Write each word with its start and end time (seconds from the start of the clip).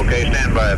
Okay, 0.00 0.22
stand 0.22 0.54
by. 0.54 0.76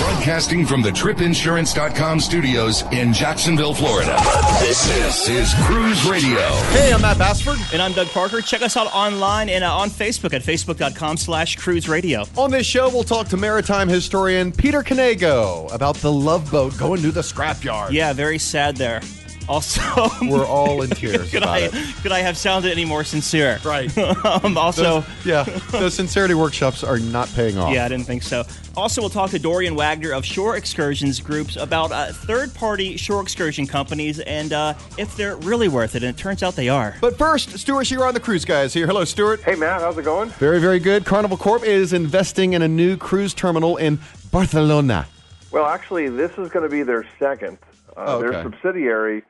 Broadcasting 0.00 0.64
from 0.64 0.80
the 0.80 0.90
tripinsurance.com 0.90 2.20
studios 2.20 2.82
in 2.92 3.12
Jacksonville, 3.12 3.74
Florida. 3.74 4.16
This, 4.60 4.86
this 4.86 5.28
is 5.28 5.54
Cruise 5.64 6.06
Radio. 6.06 6.38
Hey, 6.70 6.92
I'm 6.92 7.02
Matt 7.02 7.18
Bassford. 7.18 7.58
And 7.72 7.82
I'm 7.82 7.92
Doug 7.92 8.06
Parker. 8.08 8.40
Check 8.40 8.62
us 8.62 8.76
out 8.76 8.86
online 8.94 9.48
and 9.48 9.64
uh, 9.64 9.76
on 9.76 9.90
Facebook 9.90 10.32
at 10.34 10.42
facebook.com 10.42 11.16
slash 11.16 11.56
cruise 11.56 11.88
radio. 11.88 12.24
On 12.36 12.50
this 12.50 12.64
show, 12.64 12.88
we'll 12.88 13.02
talk 13.02 13.26
to 13.28 13.36
maritime 13.36 13.88
historian 13.88 14.52
Peter 14.52 14.84
Knego 14.84 15.72
about 15.74 15.96
the 15.96 16.12
love 16.12 16.48
boat 16.50 16.78
going 16.78 17.02
to 17.02 17.10
the 17.10 17.22
scrapyard. 17.22 17.90
Yeah, 17.90 18.12
very 18.12 18.38
sad 18.38 18.76
there. 18.76 19.00
Also, 19.48 19.82
We're 20.22 20.46
all 20.46 20.82
in 20.82 20.90
tears 20.90 21.30
could 21.30 21.42
about 21.42 21.54
I 21.56 21.58
it. 21.60 21.72
could 22.02 22.12
I 22.12 22.20
have 22.20 22.36
sounded 22.36 22.72
any 22.72 22.84
more 22.84 23.04
sincere? 23.04 23.58
Right. 23.64 23.96
um, 24.24 24.56
also, 24.56 25.00
Those- 25.00 25.26
yeah, 25.26 25.42
those 25.70 25.94
sincerity 25.94 26.34
workshops 26.34 26.82
are 26.82 26.98
not 26.98 27.28
paying 27.34 27.58
off. 27.58 27.72
yeah, 27.74 27.84
I 27.84 27.88
didn't 27.88 28.06
think 28.06 28.22
so. 28.22 28.44
Also, 28.76 29.00
we'll 29.00 29.10
talk 29.10 29.30
to 29.30 29.38
Dorian 29.38 29.76
Wagner 29.76 30.12
of 30.12 30.24
Shore 30.24 30.56
Excursions 30.56 31.20
Groups 31.20 31.54
about 31.56 31.92
uh, 31.92 32.12
third-party 32.12 32.96
shore 32.96 33.22
excursion 33.22 33.66
companies 33.68 34.18
and 34.20 34.52
uh, 34.52 34.74
if 34.98 35.14
they're 35.16 35.36
really 35.36 35.68
worth 35.68 35.94
it. 35.94 36.02
And 36.02 36.12
it 36.12 36.18
turns 36.18 36.42
out 36.42 36.56
they 36.56 36.68
are. 36.68 36.96
But 37.00 37.16
first, 37.16 37.56
Stewart 37.58 37.86
Chiron 37.86 38.08
on 38.08 38.14
the 38.14 38.20
Cruise 38.20 38.44
Guys 38.44 38.74
here. 38.74 38.86
Hello, 38.86 39.04
Stuart. 39.04 39.42
Hey, 39.42 39.54
Matt, 39.54 39.80
how's 39.80 39.96
it 39.96 40.04
going? 40.04 40.30
Very, 40.30 40.58
very 40.60 40.80
good. 40.80 41.04
Carnival 41.04 41.36
Corp 41.36 41.62
is 41.62 41.92
investing 41.92 42.54
in 42.54 42.62
a 42.62 42.68
new 42.68 42.96
cruise 42.96 43.32
terminal 43.32 43.76
in 43.76 44.00
Barcelona. 44.32 45.06
Well, 45.52 45.66
actually, 45.66 46.08
this 46.08 46.32
is 46.32 46.48
going 46.50 46.64
to 46.64 46.68
be 46.68 46.82
their 46.82 47.06
second. 47.18 47.58
Uh, 47.96 48.04
Oh, 48.08 48.20
Their 48.20 48.42
subsidiary, 48.42 49.22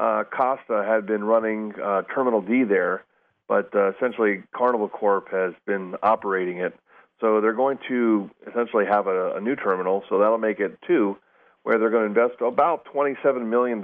uh, 0.00 0.24
Costa, 0.24 0.82
had 0.86 1.06
been 1.06 1.22
running 1.22 1.74
uh, 1.80 2.02
Terminal 2.14 2.40
D 2.40 2.64
there, 2.64 3.04
but 3.46 3.74
uh, 3.74 3.92
essentially 3.92 4.42
Carnival 4.52 4.88
Corp 4.88 5.30
has 5.30 5.52
been 5.66 5.94
operating 6.02 6.58
it. 6.58 6.74
So 7.20 7.42
they're 7.42 7.52
going 7.52 7.78
to 7.88 8.30
essentially 8.48 8.86
have 8.86 9.06
a, 9.06 9.36
a 9.36 9.40
new 9.42 9.56
terminal, 9.56 10.02
so 10.08 10.18
that'll 10.18 10.38
make 10.38 10.58
it 10.58 10.78
two, 10.86 11.18
where 11.64 11.78
they're 11.78 11.90
going 11.90 12.14
to 12.14 12.20
invest 12.20 12.40
about 12.40 12.86
$27 12.86 13.46
million 13.46 13.78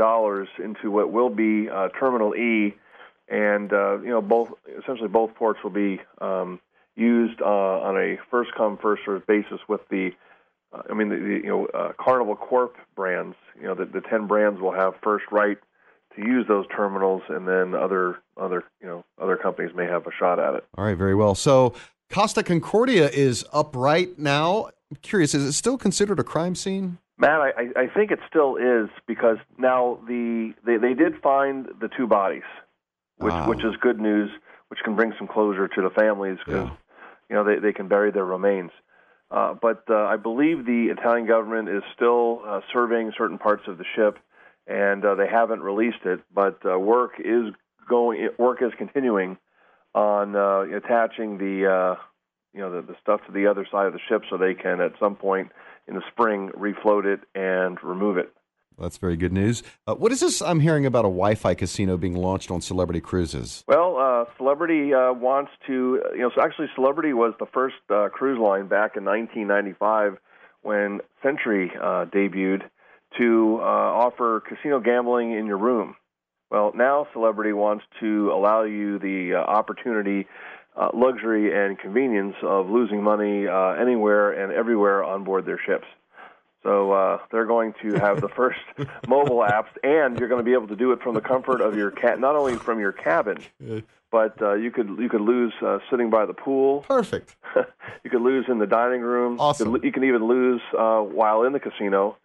into 0.58 0.90
what 0.90 1.12
will 1.12 1.28
be 1.28 1.68
uh, 1.68 1.88
Terminal 2.00 2.34
E, 2.34 2.74
and 3.28 3.70
uh, 3.74 3.98
you 3.98 4.08
know 4.08 4.22
both 4.22 4.52
essentially 4.78 5.08
both 5.08 5.34
ports 5.34 5.60
will 5.62 5.70
be 5.70 6.00
um, 6.22 6.60
used 6.94 7.42
uh, 7.42 7.44
on 7.44 7.98
a 7.98 8.16
first 8.30 8.52
come 8.56 8.78
first 8.78 9.02
served 9.04 9.26
basis 9.26 9.60
with 9.68 9.86
the 9.90 10.12
uh, 10.72 10.82
I 10.88 10.94
mean, 10.94 11.10
the, 11.10 11.16
the 11.16 11.40
you 11.44 11.48
know 11.48 11.66
uh, 11.66 11.92
Carnival 11.98 12.36
Corp 12.36 12.76
brands. 12.94 13.36
You 13.60 13.66
know, 13.66 13.74
the, 13.74 13.84
the 13.84 14.00
ten 14.00 14.26
brands 14.26 14.60
will 14.60 14.72
have 14.72 14.94
first 15.02 15.26
right 15.30 15.58
to 16.16 16.22
use 16.22 16.46
those 16.48 16.66
terminals, 16.74 17.22
and 17.28 17.46
then 17.46 17.74
other 17.74 18.18
other 18.36 18.64
you 18.80 18.86
know 18.86 19.04
other 19.20 19.36
companies 19.36 19.74
may 19.74 19.86
have 19.86 20.06
a 20.06 20.10
shot 20.18 20.38
at 20.38 20.54
it. 20.54 20.64
All 20.76 20.84
right, 20.84 20.96
very 20.96 21.14
well. 21.14 21.34
So 21.34 21.74
Costa 22.10 22.42
Concordia 22.42 23.08
is 23.08 23.44
up 23.52 23.74
right 23.76 24.18
now. 24.18 24.66
I'm 24.90 24.98
curious, 25.02 25.34
is 25.34 25.44
it 25.44 25.52
still 25.52 25.76
considered 25.78 26.18
a 26.20 26.24
crime 26.24 26.54
scene? 26.54 26.98
Matt, 27.18 27.40
I, 27.40 27.50
I- 27.76 27.86
think 27.94 28.10
it 28.10 28.20
still 28.28 28.56
is 28.56 28.88
because 29.06 29.38
now 29.58 29.98
the 30.06 30.52
they, 30.64 30.76
they 30.76 30.94
did 30.94 31.20
find 31.22 31.66
the 31.80 31.88
two 31.96 32.06
bodies, 32.06 32.42
which 33.18 33.32
Wow. 33.32 33.48
which 33.48 33.64
is 33.64 33.74
good 33.80 33.98
news, 34.00 34.30
which 34.68 34.80
can 34.84 34.94
bring 34.96 35.12
some 35.18 35.26
closure 35.26 35.66
to 35.68 35.82
the 35.82 35.90
families 35.90 36.38
because 36.44 36.68
Yeah. 36.68 36.76
you 37.30 37.36
know 37.36 37.44
they 37.44 37.58
they 37.58 37.72
can 37.72 37.88
bury 37.88 38.10
their 38.12 38.24
remains. 38.26 38.70
Uh, 39.28 39.54
but 39.60 39.82
uh, 39.90 39.94
I 40.04 40.16
believe 40.16 40.66
the 40.66 40.86
Italian 40.96 41.26
government 41.26 41.68
is 41.68 41.82
still 41.96 42.42
uh, 42.46 42.60
surveying 42.72 43.10
certain 43.18 43.38
parts 43.38 43.64
of 43.66 43.76
the 43.76 43.84
ship, 43.96 44.18
and 44.66 45.04
uh, 45.04 45.14
they 45.14 45.28
haven't 45.28 45.60
released 45.60 46.04
it. 46.04 46.20
But 46.34 46.60
uh, 46.64 46.78
work 46.78 47.12
is 47.18 47.54
going 47.88 48.28
work 48.38 48.62
is 48.62 48.72
continuing 48.76 49.38
on 49.94 50.36
uh, 50.36 50.60
attaching 50.76 51.38
the 51.38 51.70
uh, 51.70 52.02
you 52.52 52.60
know 52.60 52.72
the, 52.72 52.82
the 52.82 52.96
stuff 53.00 53.20
to 53.26 53.32
the 53.32 53.46
other 53.46 53.66
side 53.70 53.86
of 53.86 53.92
the 53.92 54.00
ship 54.08 54.22
so 54.28 54.36
they 54.36 54.54
can 54.54 54.80
at 54.80 54.92
some 54.98 55.16
point 55.16 55.52
in 55.86 55.94
the 55.94 56.02
spring 56.10 56.50
refloat 56.56 57.04
it 57.04 57.20
and 57.34 57.82
remove 57.82 58.18
it. 58.18 58.32
That's 58.78 58.98
very 58.98 59.16
good 59.16 59.32
news. 59.32 59.62
Uh, 59.86 59.94
what 59.94 60.12
is 60.12 60.20
this 60.20 60.42
I'm 60.42 60.60
hearing 60.60 60.84
about 60.84 61.06
a 61.06 61.08
Wi 61.08 61.34
Fi 61.34 61.54
casino 61.54 61.96
being 61.96 62.14
launched 62.14 62.50
on 62.50 62.60
Celebrity 62.60 63.00
Cruises? 63.00 63.64
Well, 63.66 63.96
uh, 63.96 64.26
Celebrity 64.36 64.92
uh, 64.92 65.12
wants 65.14 65.50
to, 65.66 66.02
you 66.12 66.20
know, 66.20 66.30
so 66.34 66.42
actually 66.42 66.68
Celebrity 66.74 67.14
was 67.14 67.32
the 67.38 67.46
first 67.46 67.76
uh, 67.88 68.08
cruise 68.10 68.38
line 68.38 68.68
back 68.68 68.96
in 68.96 69.04
1995 69.04 70.18
when 70.60 71.00
Century 71.22 71.72
uh, 71.80 72.04
debuted 72.06 72.68
to 73.18 73.58
uh, 73.60 73.64
offer 73.64 74.42
casino 74.48 74.80
gambling 74.80 75.32
in 75.32 75.46
your 75.46 75.58
room. 75.58 75.96
Well, 76.50 76.72
now 76.74 77.06
Celebrity 77.12 77.52
wants 77.52 77.84
to 78.00 78.30
allow 78.32 78.62
you 78.62 78.98
the 78.98 79.34
uh, 79.34 79.38
opportunity, 79.38 80.26
uh, 80.76 80.90
luxury, 80.94 81.52
and 81.52 81.78
convenience 81.78 82.36
of 82.42 82.68
losing 82.68 83.02
money 83.02 83.48
uh, 83.48 83.70
anywhere 83.72 84.32
and 84.32 84.52
everywhere 84.52 85.02
on 85.02 85.24
board 85.24 85.44
their 85.44 85.60
ships. 85.66 85.86
So 86.66 86.90
uh, 86.90 87.18
they're 87.30 87.46
going 87.46 87.74
to 87.82 87.92
have 87.94 88.20
the 88.20 88.28
first 88.28 88.58
mobile 89.06 89.38
apps, 89.38 89.68
and 89.84 90.18
you're 90.18 90.28
going 90.28 90.40
to 90.40 90.44
be 90.44 90.52
able 90.52 90.66
to 90.66 90.74
do 90.74 90.90
it 90.90 91.00
from 91.00 91.14
the 91.14 91.20
comfort 91.20 91.60
of 91.60 91.76
your 91.76 91.92
cat, 91.92 92.18
not 92.18 92.34
only 92.34 92.56
from 92.56 92.80
your 92.80 92.90
cabin, 92.90 93.38
but 94.10 94.42
uh, 94.42 94.54
you 94.54 94.72
could 94.72 94.88
you 94.98 95.08
could 95.08 95.20
lose 95.20 95.52
uh, 95.64 95.78
sitting 95.88 96.10
by 96.10 96.26
the 96.26 96.32
pool. 96.34 96.80
Perfect. 96.88 97.36
you 98.04 98.10
could 98.10 98.20
lose 98.20 98.46
in 98.48 98.58
the 98.58 98.66
dining 98.66 99.00
room. 99.00 99.36
Awesome. 99.38 99.68
You, 99.68 99.74
could, 99.74 99.84
you 99.84 99.92
can 99.92 100.02
even 100.04 100.26
lose 100.26 100.60
uh, 100.76 101.02
while 101.02 101.44
in 101.44 101.52
the 101.52 101.60
casino. 101.60 102.16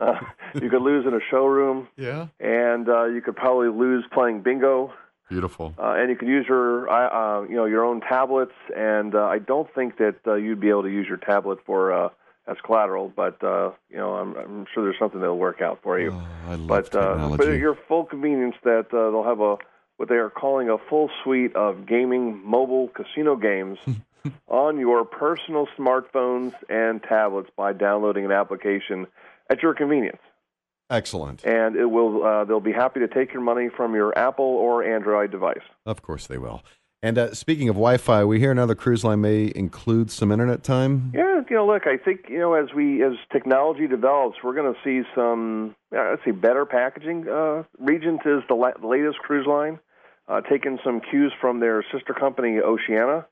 Uh, 0.00 0.18
you 0.54 0.70
could 0.70 0.80
lose 0.82 1.04
in 1.06 1.12
a 1.12 1.20
showroom, 1.30 1.86
Yeah. 1.98 2.28
and 2.40 2.88
uh, 2.88 3.04
you 3.04 3.20
could 3.20 3.36
probably 3.36 3.68
lose 3.68 4.02
playing 4.14 4.40
bingo. 4.40 4.94
Beautiful. 5.28 5.74
Uh, 5.78 5.92
and 5.98 6.08
you 6.08 6.16
could 6.16 6.26
use 6.28 6.46
your 6.48 6.88
uh, 6.90 7.42
you 7.42 7.54
know 7.54 7.66
your 7.66 7.84
own 7.84 8.00
tablets. 8.00 8.54
And 8.74 9.14
uh, 9.14 9.24
I 9.26 9.40
don't 9.40 9.68
think 9.74 9.98
that 9.98 10.16
uh, 10.26 10.36
you'd 10.36 10.58
be 10.58 10.70
able 10.70 10.84
to 10.84 10.90
use 10.90 11.06
your 11.06 11.18
tablet 11.18 11.58
for 11.66 11.92
uh, 11.92 12.08
as 12.46 12.56
collateral, 12.64 13.12
but 13.14 13.42
uh, 13.42 13.70
you 13.88 13.96
know 13.96 14.14
I'm, 14.14 14.36
I'm 14.36 14.66
sure 14.72 14.84
there's 14.84 14.98
something 14.98 15.20
that'll 15.20 15.38
work 15.38 15.60
out 15.60 15.80
for 15.82 15.98
you. 15.98 16.12
Oh, 16.12 16.26
I 16.48 16.54
love 16.54 16.90
but 16.90 16.94
uh, 16.94 17.36
but 17.36 17.46
your 17.46 17.78
full 17.88 18.04
convenience, 18.04 18.56
that 18.64 18.86
uh, 18.92 19.10
they'll 19.10 19.24
have 19.24 19.40
a 19.40 19.56
what 19.96 20.08
they 20.08 20.16
are 20.16 20.30
calling 20.30 20.70
a 20.70 20.78
full 20.78 21.10
suite 21.22 21.54
of 21.54 21.86
gaming 21.86 22.40
mobile 22.44 22.88
casino 22.88 23.36
games 23.36 23.78
on 24.48 24.78
your 24.78 25.04
personal 25.04 25.68
smartphones 25.78 26.54
and 26.68 27.02
tablets 27.02 27.50
by 27.56 27.72
downloading 27.72 28.24
an 28.24 28.32
application 28.32 29.06
at 29.50 29.62
your 29.62 29.74
convenience. 29.74 30.20
Excellent. 30.88 31.44
And 31.44 31.76
it 31.76 31.84
will 31.84 32.24
uh, 32.24 32.44
they'll 32.44 32.60
be 32.60 32.72
happy 32.72 33.00
to 33.00 33.08
take 33.08 33.32
your 33.32 33.42
money 33.42 33.68
from 33.68 33.94
your 33.94 34.16
Apple 34.18 34.44
or 34.44 34.82
Android 34.82 35.30
device. 35.30 35.62
Of 35.86 36.02
course 36.02 36.26
they 36.26 36.38
will. 36.38 36.62
And 37.02 37.16
uh, 37.16 37.34
speaking 37.34 37.70
of 37.70 37.76
Wi 37.76 37.96
Fi, 37.96 38.24
we 38.24 38.40
hear 38.40 38.50
another 38.50 38.74
cruise 38.74 39.04
line 39.04 39.22
may 39.22 39.50
include 39.54 40.10
some 40.10 40.30
internet 40.30 40.62
time. 40.62 41.12
Yeah, 41.14 41.40
you 41.48 41.56
know, 41.56 41.66
look, 41.66 41.86
I 41.86 41.96
think 41.96 42.26
you 42.28 42.38
know 42.38 42.52
as 42.52 42.74
we 42.74 43.02
as 43.02 43.14
technology 43.32 43.86
develops, 43.86 44.36
we're 44.44 44.54
going 44.54 44.74
to 44.74 44.80
see 44.84 45.08
some, 45.14 45.74
uh, 45.96 46.10
let's 46.10 46.24
see, 46.26 46.30
better 46.30 46.66
packaging. 46.66 47.26
Uh, 47.26 47.62
Regent 47.78 48.20
is 48.26 48.42
the, 48.48 48.54
la- 48.54 48.76
the 48.78 48.86
latest 48.86 49.18
cruise 49.18 49.46
line, 49.46 49.78
uh, 50.28 50.42
taking 50.42 50.78
some 50.84 51.00
cues 51.00 51.32
from 51.40 51.60
their 51.60 51.82
sister 51.90 52.12
company 52.12 52.58
Oceania, 52.58 53.26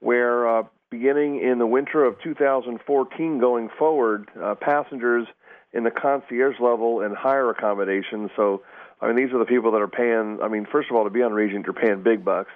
where 0.00 0.46
uh, 0.58 0.62
beginning 0.90 1.40
in 1.40 1.58
the 1.58 1.66
winter 1.66 2.04
of 2.04 2.20
2014 2.22 3.40
going 3.40 3.70
forward, 3.78 4.28
uh, 4.42 4.54
passengers 4.54 5.26
in 5.72 5.84
the 5.84 5.90
concierge 5.90 6.60
level 6.60 7.00
and 7.00 7.16
higher 7.16 7.48
accommodations. 7.48 8.30
So, 8.36 8.62
I 9.00 9.06
mean, 9.06 9.16
these 9.16 9.32
are 9.32 9.38
the 9.38 9.46
people 9.46 9.72
that 9.72 9.80
are 9.80 9.88
paying. 9.88 10.38
I 10.42 10.48
mean, 10.48 10.66
first 10.70 10.90
of 10.90 10.96
all, 10.96 11.04
to 11.04 11.10
be 11.10 11.22
on 11.22 11.32
Regent, 11.32 11.64
you're 11.64 11.72
paying 11.72 12.02
big 12.02 12.22
bucks. 12.22 12.50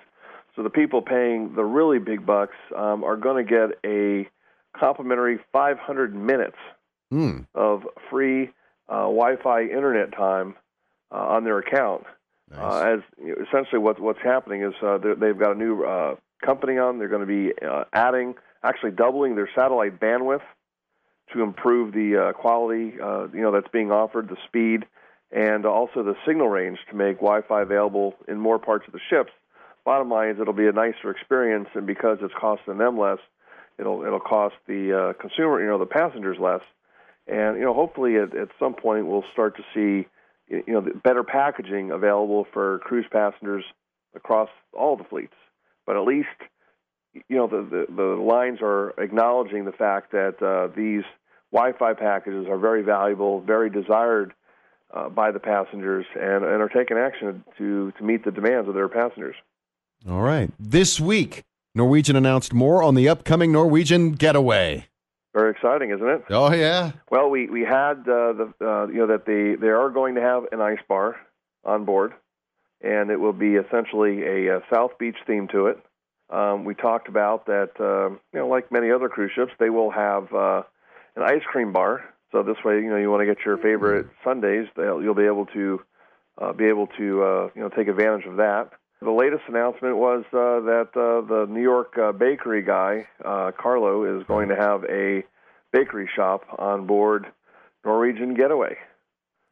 So 0.56 0.62
the 0.62 0.70
people 0.70 1.02
paying 1.02 1.54
the 1.54 1.64
really 1.64 1.98
big 1.98 2.26
bucks 2.26 2.56
um, 2.76 3.04
are 3.04 3.16
going 3.16 3.44
to 3.46 3.50
get 3.50 3.78
a 3.84 4.28
complimentary 4.78 5.38
500 5.52 6.14
minutes 6.14 6.56
Hmm. 7.12 7.40
of 7.56 7.82
free 8.08 8.50
uh, 8.88 9.02
Wi-Fi 9.02 9.62
internet 9.62 10.12
time 10.12 10.54
uh, 11.10 11.16
on 11.16 11.42
their 11.42 11.58
account. 11.58 12.04
Nice. 12.48 12.60
Uh, 12.60 12.94
as 12.94 13.00
you 13.18 13.28
know, 13.30 13.44
essentially 13.48 13.80
what 13.80 14.00
what's 14.00 14.20
happening 14.22 14.62
is 14.62 14.74
uh, 14.80 14.98
they've 14.98 15.36
got 15.36 15.50
a 15.50 15.58
new 15.58 15.82
uh, 15.82 16.14
company 16.44 16.78
on. 16.78 16.98
They're 17.00 17.08
going 17.08 17.26
to 17.26 17.50
be 17.50 17.52
uh, 17.66 17.82
adding, 17.92 18.36
actually 18.62 18.92
doubling 18.92 19.34
their 19.34 19.50
satellite 19.56 19.98
bandwidth 19.98 20.42
to 21.32 21.42
improve 21.42 21.92
the 21.94 22.28
uh, 22.28 22.32
quality, 22.32 22.94
uh, 23.02 23.26
you 23.32 23.40
know, 23.40 23.50
that's 23.50 23.68
being 23.72 23.90
offered, 23.90 24.28
the 24.28 24.36
speed, 24.46 24.84
and 25.32 25.66
also 25.66 26.04
the 26.04 26.14
signal 26.26 26.48
range 26.48 26.78
to 26.90 26.96
make 26.96 27.16
Wi-Fi 27.16 27.62
available 27.62 28.14
in 28.28 28.38
more 28.38 28.60
parts 28.60 28.84
of 28.86 28.92
the 28.92 29.00
ships. 29.10 29.32
Bottom 29.90 30.08
line 30.08 30.28
is, 30.30 30.36
it'll 30.40 30.52
be 30.52 30.68
a 30.68 30.72
nicer 30.72 31.10
experience, 31.10 31.66
and 31.74 31.84
because 31.84 32.18
it's 32.22 32.32
costing 32.40 32.78
them 32.78 32.96
less, 32.96 33.18
it'll 33.76 34.04
it'll 34.04 34.20
cost 34.20 34.54
the 34.68 34.96
uh, 34.96 35.20
consumer, 35.20 35.60
you 35.60 35.68
know, 35.68 35.80
the 35.80 35.84
passengers 35.84 36.36
less. 36.38 36.60
And 37.26 37.58
you 37.58 37.64
know, 37.64 37.74
hopefully, 37.74 38.14
at, 38.14 38.32
at 38.36 38.50
some 38.60 38.74
point, 38.74 39.08
we'll 39.08 39.24
start 39.32 39.56
to 39.56 39.64
see, 39.74 40.06
you 40.48 40.72
know, 40.72 40.86
better 41.02 41.24
packaging 41.24 41.90
available 41.90 42.46
for 42.52 42.78
cruise 42.84 43.06
passengers 43.10 43.64
across 44.14 44.48
all 44.72 44.96
the 44.96 45.02
fleets. 45.02 45.34
But 45.86 45.96
at 45.96 46.02
least, 46.02 46.28
you 47.12 47.36
know, 47.36 47.48
the 47.48 47.86
the, 47.88 47.92
the 47.92 48.22
lines 48.22 48.60
are 48.62 48.90
acknowledging 48.90 49.64
the 49.64 49.72
fact 49.72 50.12
that 50.12 50.40
uh, 50.40 50.72
these 50.76 51.02
Wi-Fi 51.52 51.94
packages 51.94 52.46
are 52.48 52.58
very 52.58 52.82
valuable, 52.82 53.40
very 53.40 53.70
desired 53.70 54.34
uh, 54.94 55.08
by 55.08 55.32
the 55.32 55.40
passengers, 55.40 56.06
and, 56.14 56.44
and 56.44 56.62
are 56.62 56.68
taking 56.68 56.96
action 56.96 57.42
to 57.58 57.92
to 57.98 58.04
meet 58.04 58.24
the 58.24 58.30
demands 58.30 58.68
of 58.68 58.76
their 58.76 58.88
passengers. 58.88 59.34
All 60.08 60.22
right. 60.22 60.50
This 60.58 60.98
week, 60.98 61.44
Norwegian 61.74 62.16
announced 62.16 62.54
more 62.54 62.82
on 62.82 62.94
the 62.94 63.08
upcoming 63.08 63.52
Norwegian 63.52 64.12
getaway. 64.12 64.86
Very 65.34 65.50
exciting, 65.52 65.90
isn't 65.90 66.08
it? 66.08 66.24
Oh 66.30 66.52
yeah. 66.52 66.92
Well, 67.10 67.30
we 67.30 67.48
we 67.48 67.60
had 67.62 68.00
uh, 68.00 68.32
the 68.32 68.52
uh, 68.60 68.86
you 68.88 68.98
know 68.98 69.06
that 69.08 69.26
they 69.26 69.54
they 69.54 69.68
are 69.68 69.90
going 69.90 70.16
to 70.16 70.20
have 70.20 70.44
an 70.50 70.60
ice 70.60 70.80
bar 70.88 71.16
on 71.64 71.84
board, 71.84 72.12
and 72.80 73.10
it 73.10 73.20
will 73.20 73.32
be 73.32 73.54
essentially 73.54 74.22
a, 74.22 74.56
a 74.56 74.60
South 74.72 74.98
Beach 74.98 75.16
theme 75.26 75.46
to 75.48 75.66
it. 75.66 75.78
Um, 76.30 76.64
we 76.64 76.74
talked 76.74 77.08
about 77.08 77.46
that 77.46 77.70
uh, 77.78 78.10
you 78.32 78.40
know 78.40 78.48
like 78.48 78.72
many 78.72 78.90
other 78.90 79.08
cruise 79.08 79.30
ships, 79.34 79.52
they 79.60 79.70
will 79.70 79.90
have 79.90 80.32
uh, 80.32 80.62
an 81.14 81.22
ice 81.22 81.44
cream 81.46 81.72
bar. 81.72 82.02
So 82.32 82.42
this 82.42 82.56
way, 82.64 82.76
you 82.76 82.88
know, 82.88 82.96
you 82.96 83.10
want 83.10 83.20
to 83.20 83.26
get 83.26 83.44
your 83.44 83.58
favorite 83.58 84.06
they'll, 84.76 85.02
you'll 85.02 85.14
be 85.14 85.26
able 85.26 85.46
to 85.46 85.80
uh, 86.38 86.52
be 86.52 86.64
able 86.64 86.86
to 86.98 87.22
uh, 87.22 87.50
you 87.54 87.62
know 87.62 87.68
take 87.68 87.86
advantage 87.86 88.26
of 88.26 88.36
that. 88.38 88.70
The 89.02 89.10
latest 89.10 89.44
announcement 89.48 89.96
was 89.96 90.24
uh, 90.32 90.60
that 90.60 90.90
uh, 90.94 91.26
the 91.26 91.46
New 91.48 91.62
York 91.62 91.96
uh, 91.96 92.12
bakery 92.12 92.62
guy, 92.62 93.08
uh, 93.24 93.50
Carlo, 93.58 94.04
is 94.04 94.26
going 94.26 94.50
to 94.50 94.56
have 94.56 94.84
a 94.84 95.24
bakery 95.72 96.08
shop 96.14 96.44
on 96.58 96.86
board 96.86 97.26
Norwegian 97.82 98.34
Getaway. 98.34 98.76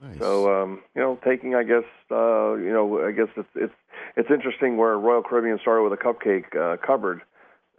Nice. 0.01 0.19
So 0.19 0.63
um, 0.63 0.83
you 0.95 1.01
know, 1.01 1.19
taking 1.25 1.55
I 1.55 1.65
guess 1.65 1.85
uh, 2.11 2.55
you 2.55 2.73
know 2.73 3.05
I 3.05 3.13
guess 3.13 3.29
it's 3.37 3.49
it's 3.55 3.75
it's 4.17 4.31
interesting 4.31 4.77
where 4.77 4.99
Royal 4.99 5.23
Caribbean 5.23 5.59
started 5.61 5.83
with 5.83 5.93
a 5.93 6.03
cupcake 6.03 6.55
uh, 6.55 6.77
cupboard. 6.77 7.23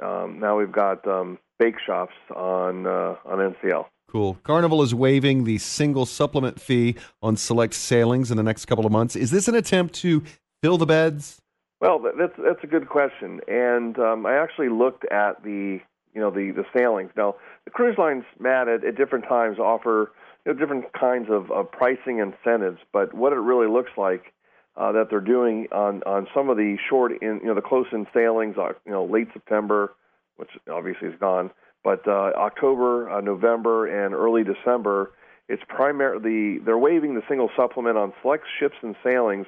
Um, 0.02 0.40
now 0.40 0.58
we've 0.58 0.72
got 0.72 1.08
um, 1.08 1.38
bake 1.60 1.76
shops 1.80 2.16
on 2.36 2.88
uh, 2.88 3.16
on 3.26 3.54
NCL. 3.54 3.86
Cool. 4.10 4.40
Carnival 4.44 4.82
is 4.82 4.96
waiving 4.96 5.44
the 5.44 5.60
single 5.60 6.08
supplement 6.08 6.60
fee 6.60 6.96
on 7.22 7.38
select 7.38 7.76
sailings 7.76 8.32
in 8.32 8.38
the 8.38 8.44
next 8.44 8.66
couple 8.66 8.88
of 8.88 8.92
months. 8.92 9.16
Is 9.16 9.30
this 9.30 9.48
an 9.48 9.54
attempt 9.54 9.94
to 9.96 10.24
fill 10.64 10.80
the 10.80 10.88
beds? 10.88 11.40
Well, 11.82 12.00
that's 12.00 12.34
that's 12.38 12.64
a 12.64 12.68
good 12.68 12.90
question, 12.90 13.40
and 13.48 13.98
um, 14.00 14.26
I 14.26 14.36
actually 14.36 14.68
looked 14.68 15.06
at 15.12 15.44
the 15.44 15.80
you 16.14 16.22
know 16.22 16.30
the 16.30 16.52
the 16.52 16.66
sailings. 16.78 17.12
Now, 17.16 17.36
the 17.64 17.72
cruise 17.72 17.98
lines, 17.98 18.26
Matt, 18.38 18.68
at, 18.68 18.84
at 18.84 18.98
different 18.98 19.26
times 19.26 19.60
offer 19.60 20.12
you 20.46 20.54
know 20.54 20.60
different 20.60 20.92
kinds 20.92 21.28
of, 21.30 21.50
of 21.52 21.72
pricing 21.72 22.20
incentives, 22.20 22.80
but 22.92 23.14
what 23.14 23.32
it 23.32 23.38
really 23.38 23.72
looks 23.72 23.92
like 23.98 24.34
uh, 24.76 24.92
that 24.92 25.08
they're 25.10 25.22
doing 25.22 25.68
on 25.72 26.04
on 26.04 26.28
some 26.34 26.50
of 26.50 26.58
the 26.58 26.78
short 26.90 27.14
in 27.22 27.40
you 27.42 27.48
know 27.48 27.56
the 27.56 27.62
close 27.62 27.88
in 27.94 28.06
sailings, 28.14 28.58
uh, 28.58 28.74
you 28.86 28.92
know 28.92 29.06
late 29.06 29.30
September, 29.32 29.94
which 30.36 30.50
obviously 30.70 31.08
is 31.08 31.16
gone, 31.18 31.50
but 31.82 32.06
uh, 32.10 32.32
October, 32.36 33.10
uh, 33.10 33.22
November, 33.22 33.88
and 33.88 34.14
early 34.14 34.44
December. 34.44 35.12
It's 35.48 35.64
primarily 35.68 36.60
they're 36.60 36.78
waiving 36.78 37.16
the 37.16 37.24
single 37.28 37.50
supplement 37.56 37.98
on 37.98 38.14
select 38.22 38.44
ships 38.60 38.76
and 38.84 38.96
sailings 39.04 39.48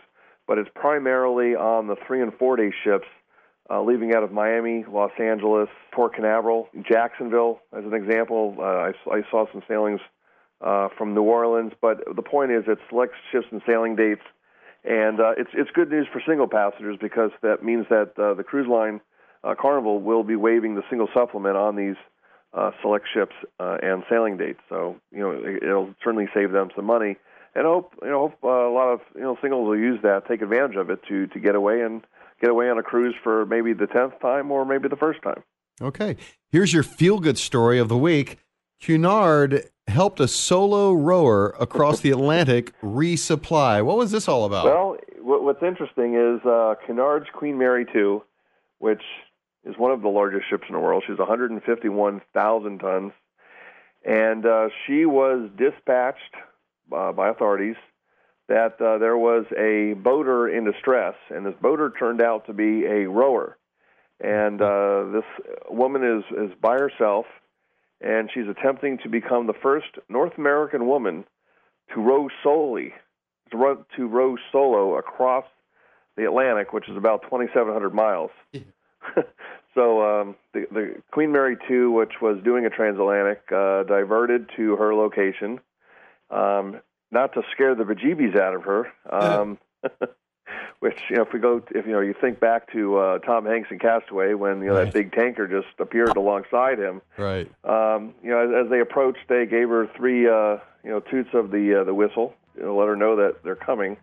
but 0.51 0.57
it's 0.57 0.69
primarily 0.75 1.55
on 1.55 1.87
the 1.87 1.95
three 2.05 2.21
and 2.21 2.33
four 2.33 2.57
day 2.57 2.73
ships, 2.83 3.07
uh, 3.69 3.81
leaving 3.81 4.13
out 4.13 4.21
of 4.21 4.33
Miami, 4.33 4.83
Los 4.85 5.11
Angeles, 5.17 5.69
Port 5.93 6.13
Canaveral, 6.13 6.67
Jacksonville, 6.83 7.61
as 7.71 7.85
an 7.85 7.93
example. 7.93 8.57
Uh, 8.59 8.63
I, 8.63 8.91
I 9.09 9.21
saw 9.31 9.45
some 9.53 9.63
sailings 9.65 10.01
uh, 10.59 10.89
from 10.97 11.13
New 11.13 11.21
Orleans, 11.21 11.71
but 11.81 12.03
the 12.17 12.21
point 12.21 12.51
is, 12.51 12.65
it 12.67 12.79
selects 12.89 13.15
ships 13.31 13.45
and 13.49 13.61
sailing 13.65 13.95
dates, 13.95 14.23
and 14.83 15.21
uh, 15.21 15.31
it's 15.37 15.51
it's 15.53 15.71
good 15.71 15.89
news 15.89 16.05
for 16.11 16.21
single 16.27 16.49
passengers 16.49 16.97
because 16.99 17.31
that 17.41 17.63
means 17.63 17.85
that 17.89 18.11
uh, 18.19 18.33
the 18.33 18.43
cruise 18.43 18.67
line 18.67 18.99
uh, 19.45 19.55
Carnival 19.57 20.01
will 20.01 20.25
be 20.25 20.35
waiving 20.35 20.75
the 20.75 20.83
single 20.89 21.07
supplement 21.13 21.55
on 21.55 21.77
these 21.77 21.95
select 22.81 23.05
ships 23.13 23.35
and 23.57 24.03
sailing 24.09 24.35
dates. 24.35 24.59
So 24.67 24.97
you 25.13 25.19
know 25.19 25.31
it, 25.31 25.63
it'll 25.63 25.95
certainly 26.03 26.27
save 26.33 26.51
them 26.51 26.71
some 26.75 26.83
money 26.83 27.15
and 27.55 27.65
I 27.65 27.69
hope 27.69 27.93
you 28.01 28.09
know 28.09 28.29
hope, 28.29 28.43
uh, 28.43 28.47
a 28.47 28.73
lot 28.73 28.89
of 28.93 29.01
you 29.15 29.21
know 29.21 29.37
singles 29.41 29.67
will 29.67 29.77
use 29.77 29.99
that, 30.03 30.27
take 30.27 30.41
advantage 30.41 30.75
of 30.75 30.89
it 30.89 30.99
to 31.09 31.27
to 31.27 31.39
get 31.39 31.55
away 31.55 31.81
and 31.81 32.01
get 32.39 32.49
away 32.49 32.69
on 32.69 32.77
a 32.77 32.83
cruise 32.83 33.15
for 33.23 33.45
maybe 33.45 33.73
the 33.73 33.87
tenth 33.87 34.19
time 34.21 34.51
or 34.51 34.65
maybe 34.65 34.87
the 34.87 34.95
first 34.95 35.21
time. 35.21 35.43
Okay. 35.81 36.17
Here's 36.51 36.73
your 36.73 36.83
feel 36.83 37.19
good 37.19 37.37
story 37.37 37.79
of 37.79 37.87
the 37.87 37.97
week. 37.97 38.37
Cunard 38.79 39.69
helped 39.87 40.19
a 40.19 40.27
solo 40.27 40.93
rower 40.93 41.55
across 41.59 41.99
the 41.99 42.11
Atlantic 42.11 42.73
resupply. 42.81 43.83
What 43.83 43.97
was 43.97 44.11
this 44.11 44.27
all 44.27 44.45
about? 44.45 44.65
Well, 44.65 44.97
what's 45.19 45.61
interesting 45.61 46.15
is 46.15 46.45
uh, 46.45 46.75
Cunard's 46.85 47.27
Queen 47.33 47.57
Mary 47.57 47.85
2, 47.91 48.23
which 48.79 49.03
is 49.63 49.75
one 49.77 49.91
of 49.91 50.01
the 50.01 50.07
largest 50.07 50.49
ships 50.49 50.63
in 50.67 50.73
the 50.73 50.79
world. 50.79 51.03
She's 51.07 51.17
151,000 51.17 52.79
tons. 52.79 53.11
And 54.03 54.45
uh, 54.45 54.69
she 54.85 55.05
was 55.05 55.49
dispatched 55.57 56.35
uh, 56.93 57.11
by 57.11 57.29
authorities 57.29 57.75
that 58.51 58.81
uh, 58.81 58.97
there 58.97 59.17
was 59.17 59.45
a 59.57 59.93
boater 59.93 60.49
in 60.49 60.65
distress, 60.65 61.15
and 61.29 61.45
this 61.45 61.53
boater 61.61 61.93
turned 61.97 62.21
out 62.21 62.45
to 62.47 62.53
be 62.53 62.85
a 62.85 63.07
rower. 63.07 63.57
And 64.19 64.61
uh, 64.61 65.05
this 65.13 65.23
woman 65.69 66.03
is, 66.03 66.23
is 66.37 66.51
by 66.61 66.77
herself, 66.77 67.25
and 68.01 68.29
she's 68.33 68.47
attempting 68.47 68.97
to 68.99 69.09
become 69.09 69.47
the 69.47 69.53
first 69.53 69.87
North 70.09 70.33
American 70.37 70.85
woman 70.85 71.23
to 71.93 72.01
row 72.01 72.27
solely, 72.43 72.93
to 73.51 73.57
row, 73.57 73.85
to 73.95 74.07
row 74.07 74.35
solo 74.51 74.97
across 74.97 75.45
the 76.17 76.25
Atlantic, 76.25 76.73
which 76.73 76.89
is 76.89 76.97
about 76.97 77.23
2,700 77.23 77.93
miles. 77.93 78.31
so 79.73 80.21
um, 80.21 80.35
the, 80.53 80.65
the 80.71 80.95
Queen 81.11 81.31
Mary 81.31 81.55
2, 81.69 81.89
which 81.91 82.13
was 82.21 82.37
doing 82.43 82.65
a 82.65 82.69
transatlantic, 82.69 83.41
uh, 83.51 83.83
diverted 83.83 84.49
to 84.57 84.75
her 84.75 84.93
location 84.93 85.61
um, 86.31 86.79
not 87.11 87.33
to 87.33 87.41
scare 87.51 87.75
the 87.75 87.83
bejeebies 87.83 88.39
out 88.39 88.55
of 88.55 88.63
her. 88.63 88.87
Um, 89.09 89.57
which 90.79 90.99
you 91.09 91.15
know, 91.17 91.21
if 91.23 91.33
we 91.33 91.39
go, 91.39 91.61
if 91.71 91.85
you 91.85 91.91
know, 91.91 91.99
you 92.01 92.13
think 92.19 92.39
back 92.39 92.71
to 92.73 92.97
uh, 92.97 93.17
Tom 93.19 93.45
Hanks 93.45 93.69
in 93.71 93.79
Castaway 93.79 94.33
when 94.33 94.59
you 94.61 94.67
know 94.67 94.75
Right. 94.75 94.85
that 94.85 94.93
big 94.93 95.11
tanker 95.13 95.47
just 95.47 95.73
appeared 95.79 96.15
alongside 96.17 96.79
him. 96.79 97.01
right. 97.17 97.49
Um, 97.63 98.13
you 98.23 98.29
know, 98.31 98.39
as, 98.59 98.65
as 98.65 98.69
they 98.71 98.79
approached, 98.79 99.19
they 99.29 99.45
gave 99.45 99.69
her 99.69 99.87
three, 99.95 100.27
uh, 100.27 100.57
you 100.83 100.89
know, 100.89 100.99
toots 100.99 101.29
of 101.33 101.51
the 101.51 101.81
uh, 101.81 101.83
the 101.83 101.93
whistle, 101.93 102.33
you 102.57 102.63
know, 102.63 102.75
let 102.75 102.87
her 102.87 102.95
know 102.95 103.15
that 103.17 103.43
they're 103.43 103.55
coming. 103.55 103.97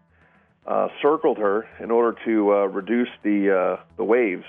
Uh, 0.67 0.89
circled 1.01 1.39
her 1.39 1.67
in 1.81 1.91
order 1.91 2.17
to 2.27 2.53
uh, 2.53 2.57
reduce 2.67 3.09
the 3.23 3.51
uh, 3.79 3.83
the 3.97 4.05
waves, 4.05 4.45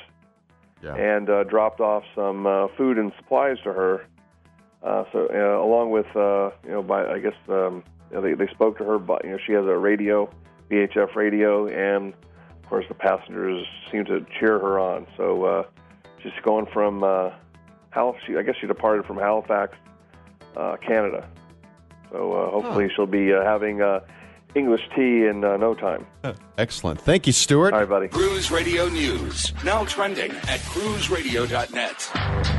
Yeah. 0.83 0.95
and 0.95 1.29
uh, 1.29 1.43
dropped 1.45 1.79
off 1.79 2.03
some 2.15 2.45
uh, 2.45 2.67
food 2.77 2.97
and 2.97 3.11
supplies 3.17 3.57
to 3.63 3.71
her. 3.73 4.05
Uh, 4.81 5.03
so, 5.11 5.27
uh, 5.33 5.61
along 5.63 5.91
with, 5.91 6.07
uh, 6.15 6.51
you 6.63 6.71
know, 6.71 6.81
by 6.81 7.05
I 7.05 7.19
guess 7.19 7.33
um, 7.49 7.83
you 8.09 8.15
know, 8.15 8.21
they 8.21 8.33
they 8.33 8.47
spoke 8.51 8.77
to 8.77 8.83
her. 8.85 8.97
But 8.97 9.23
you 9.25 9.31
know, 9.31 9.37
she 9.45 9.53
has 9.53 9.65
a 9.65 9.77
radio, 9.77 10.29
VHF 10.71 11.15
radio, 11.15 11.67
and 11.67 12.13
of 12.63 12.69
course 12.69 12.85
the 12.87 12.93
passengers 12.95 13.65
seem 13.91 14.05
to 14.05 14.25
cheer 14.39 14.57
her 14.59 14.79
on. 14.79 15.05
So 15.17 15.43
uh, 15.43 15.63
she's 16.23 16.31
going 16.43 16.67
from 16.73 17.03
uh, 17.03 17.31
Hal. 17.91 18.15
She, 18.25 18.37
I 18.37 18.41
guess 18.43 18.55
she 18.59 18.67
departed 18.67 19.05
from 19.05 19.17
Halifax, 19.17 19.75
uh, 20.55 20.77
Canada. 20.77 21.27
So 22.11 22.33
uh, 22.33 22.49
hopefully 22.51 22.89
she'll 22.95 23.05
be 23.05 23.33
uh, 23.33 23.43
having 23.43 23.81
uh, 23.81 23.99
English 24.55 24.81
tea 24.95 25.25
in 25.25 25.43
uh, 25.43 25.57
no 25.57 25.75
time. 25.75 26.05
Excellent. 26.57 26.99
Thank 26.99 27.27
you, 27.27 27.33
Stuart. 27.33 27.73
All 27.73 27.79
right, 27.81 27.89
buddy. 27.89 28.07
Cruise 28.07 28.49
Radio 28.49 28.87
News, 28.89 29.53
now 29.63 29.85
trending 29.85 30.31
at 30.31 30.59
cruiseradio.net. 30.61 32.58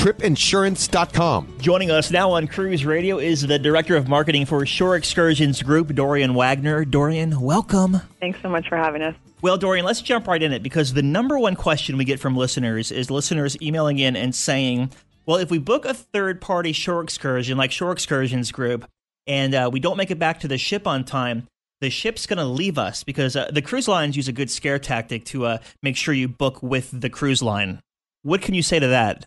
tripinsurance.com. 0.00 1.58
Joining 1.58 1.90
us 1.90 2.10
now 2.10 2.30
on 2.30 2.46
Cruise 2.46 2.86
Radio 2.86 3.18
is 3.18 3.42
the 3.42 3.58
Director 3.58 3.96
of 3.96 4.08
Marketing 4.08 4.46
for 4.46 4.64
Shore 4.64 4.96
Excursions 4.96 5.62
Group, 5.62 5.94
Dorian 5.94 6.32
Wagner. 6.32 6.86
Dorian, 6.86 7.38
welcome. 7.38 8.00
Thanks 8.18 8.40
so 8.40 8.48
much 8.48 8.66
for 8.66 8.78
having 8.78 9.02
us. 9.02 9.14
Well, 9.42 9.58
Dorian, 9.58 9.84
let's 9.84 10.00
jump 10.00 10.26
right 10.26 10.42
in 10.42 10.54
it 10.54 10.62
because 10.62 10.94
the 10.94 11.02
number 11.02 11.38
one 11.38 11.54
question 11.54 11.98
we 11.98 12.06
get 12.06 12.18
from 12.18 12.34
listeners 12.34 12.90
is 12.90 13.10
listeners 13.10 13.60
emailing 13.60 13.98
in 13.98 14.16
and 14.16 14.34
saying, 14.34 14.90
well, 15.26 15.36
if 15.36 15.50
we 15.50 15.58
book 15.58 15.84
a 15.84 15.92
third 15.92 16.40
party 16.40 16.72
shore 16.72 17.02
excursion 17.02 17.58
like 17.58 17.70
Shore 17.70 17.92
Excursions 17.92 18.52
Group 18.52 18.88
and 19.26 19.54
uh, 19.54 19.68
we 19.70 19.80
don't 19.80 19.98
make 19.98 20.10
it 20.10 20.18
back 20.18 20.40
to 20.40 20.48
the 20.48 20.56
ship 20.56 20.86
on 20.86 21.04
time, 21.04 21.46
the 21.82 21.90
ship's 21.90 22.26
going 22.26 22.38
to 22.38 22.46
leave 22.46 22.78
us 22.78 23.04
because 23.04 23.36
uh, 23.36 23.50
the 23.52 23.60
cruise 23.60 23.86
lines 23.86 24.16
use 24.16 24.28
a 24.28 24.32
good 24.32 24.50
scare 24.50 24.78
tactic 24.78 25.26
to 25.26 25.44
uh, 25.44 25.58
make 25.82 25.98
sure 25.98 26.14
you 26.14 26.26
book 26.26 26.62
with 26.62 26.88
the 26.98 27.10
cruise 27.10 27.42
line. 27.42 27.80
What 28.22 28.40
can 28.40 28.54
you 28.54 28.62
say 28.62 28.78
to 28.78 28.86
that? 28.88 29.26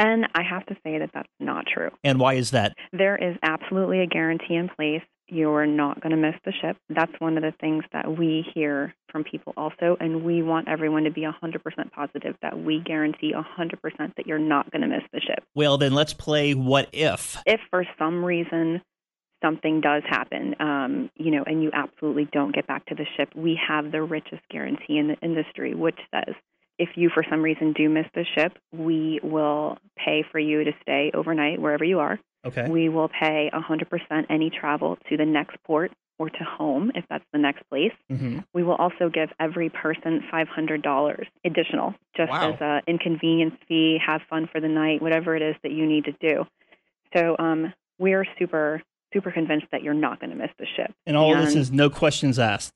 And 0.00 0.26
I 0.34 0.42
have 0.42 0.64
to 0.66 0.74
say 0.82 0.98
that 0.98 1.10
that's 1.12 1.28
not 1.38 1.66
true. 1.66 1.90
And 2.02 2.18
why 2.18 2.34
is 2.34 2.52
that? 2.52 2.74
There 2.90 3.16
is 3.16 3.36
absolutely 3.42 4.00
a 4.00 4.06
guarantee 4.06 4.54
in 4.54 4.70
place. 4.70 5.02
You're 5.28 5.66
not 5.66 6.00
going 6.00 6.12
to 6.12 6.16
miss 6.16 6.34
the 6.42 6.52
ship. 6.52 6.78
That's 6.88 7.12
one 7.18 7.36
of 7.36 7.42
the 7.42 7.52
things 7.60 7.84
that 7.92 8.18
we 8.18 8.44
hear 8.54 8.94
from 9.12 9.24
people 9.24 9.52
also. 9.58 9.98
And 10.00 10.24
we 10.24 10.42
want 10.42 10.68
everyone 10.68 11.04
to 11.04 11.10
be 11.10 11.20
100% 11.20 11.92
positive 11.92 12.34
that 12.40 12.58
we 12.58 12.80
guarantee 12.80 13.34
100% 13.34 14.14
that 14.16 14.26
you're 14.26 14.38
not 14.38 14.70
going 14.72 14.80
to 14.80 14.88
miss 14.88 15.04
the 15.12 15.20
ship. 15.20 15.44
Well, 15.54 15.76
then 15.76 15.92
let's 15.92 16.14
play 16.14 16.54
what 16.54 16.88
if. 16.92 17.36
If 17.44 17.60
for 17.68 17.84
some 17.98 18.24
reason 18.24 18.80
something 19.44 19.82
does 19.82 20.02
happen, 20.08 20.54
um, 20.60 21.10
you 21.16 21.30
know, 21.30 21.44
and 21.46 21.62
you 21.62 21.70
absolutely 21.74 22.26
don't 22.32 22.54
get 22.54 22.66
back 22.66 22.86
to 22.86 22.94
the 22.94 23.06
ship, 23.18 23.28
we 23.34 23.60
have 23.68 23.92
the 23.92 24.02
richest 24.02 24.42
guarantee 24.50 24.96
in 24.96 25.08
the 25.08 25.16
industry, 25.22 25.74
which 25.74 25.98
says 26.10 26.34
if 26.80 26.96
you 26.96 27.10
for 27.12 27.22
some 27.28 27.42
reason 27.42 27.72
do 27.74 27.88
miss 27.88 28.06
the 28.14 28.24
ship, 28.34 28.56
we 28.72 29.20
will 29.22 29.76
pay 29.96 30.24
for 30.32 30.38
you 30.38 30.64
to 30.64 30.72
stay 30.82 31.10
overnight 31.14 31.60
wherever 31.60 31.84
you 31.84 32.00
are. 32.00 32.18
Okay. 32.46 32.66
We 32.68 32.88
will 32.88 33.08
pay 33.08 33.50
100% 33.52 34.26
any 34.30 34.48
travel 34.50 34.96
to 35.10 35.16
the 35.18 35.26
next 35.26 35.58
port 35.64 35.92
or 36.18 36.30
to 36.30 36.44
home 36.44 36.90
if 36.94 37.04
that's 37.10 37.24
the 37.34 37.38
next 37.38 37.68
place. 37.68 37.92
Mm-hmm. 38.10 38.40
We 38.54 38.62
will 38.62 38.76
also 38.76 39.10
give 39.12 39.28
every 39.38 39.68
person 39.68 40.22
$500 40.32 41.24
additional 41.44 41.94
just 42.16 42.30
Wow. 42.30 42.52
as 42.52 42.56
an 42.60 42.80
inconvenience 42.86 43.54
fee, 43.68 43.98
have 44.04 44.22
fun 44.30 44.48
for 44.50 44.60
the 44.60 44.68
night, 44.68 45.02
whatever 45.02 45.36
it 45.36 45.42
is 45.42 45.56
that 45.62 45.72
you 45.72 45.86
need 45.86 46.06
to 46.06 46.12
do. 46.12 46.46
So 47.14 47.36
um, 47.38 47.74
we're 47.98 48.26
super 48.38 48.82
super 49.12 49.32
convinced 49.32 49.66
that 49.72 49.82
you're 49.82 49.92
not 49.92 50.20
going 50.20 50.30
to 50.30 50.36
miss 50.36 50.50
the 50.56 50.66
ship. 50.76 50.94
And 51.04 51.16
all 51.16 51.34
of 51.34 51.44
this 51.44 51.56
is 51.56 51.72
no 51.72 51.90
questions 51.90 52.38
asked. 52.38 52.72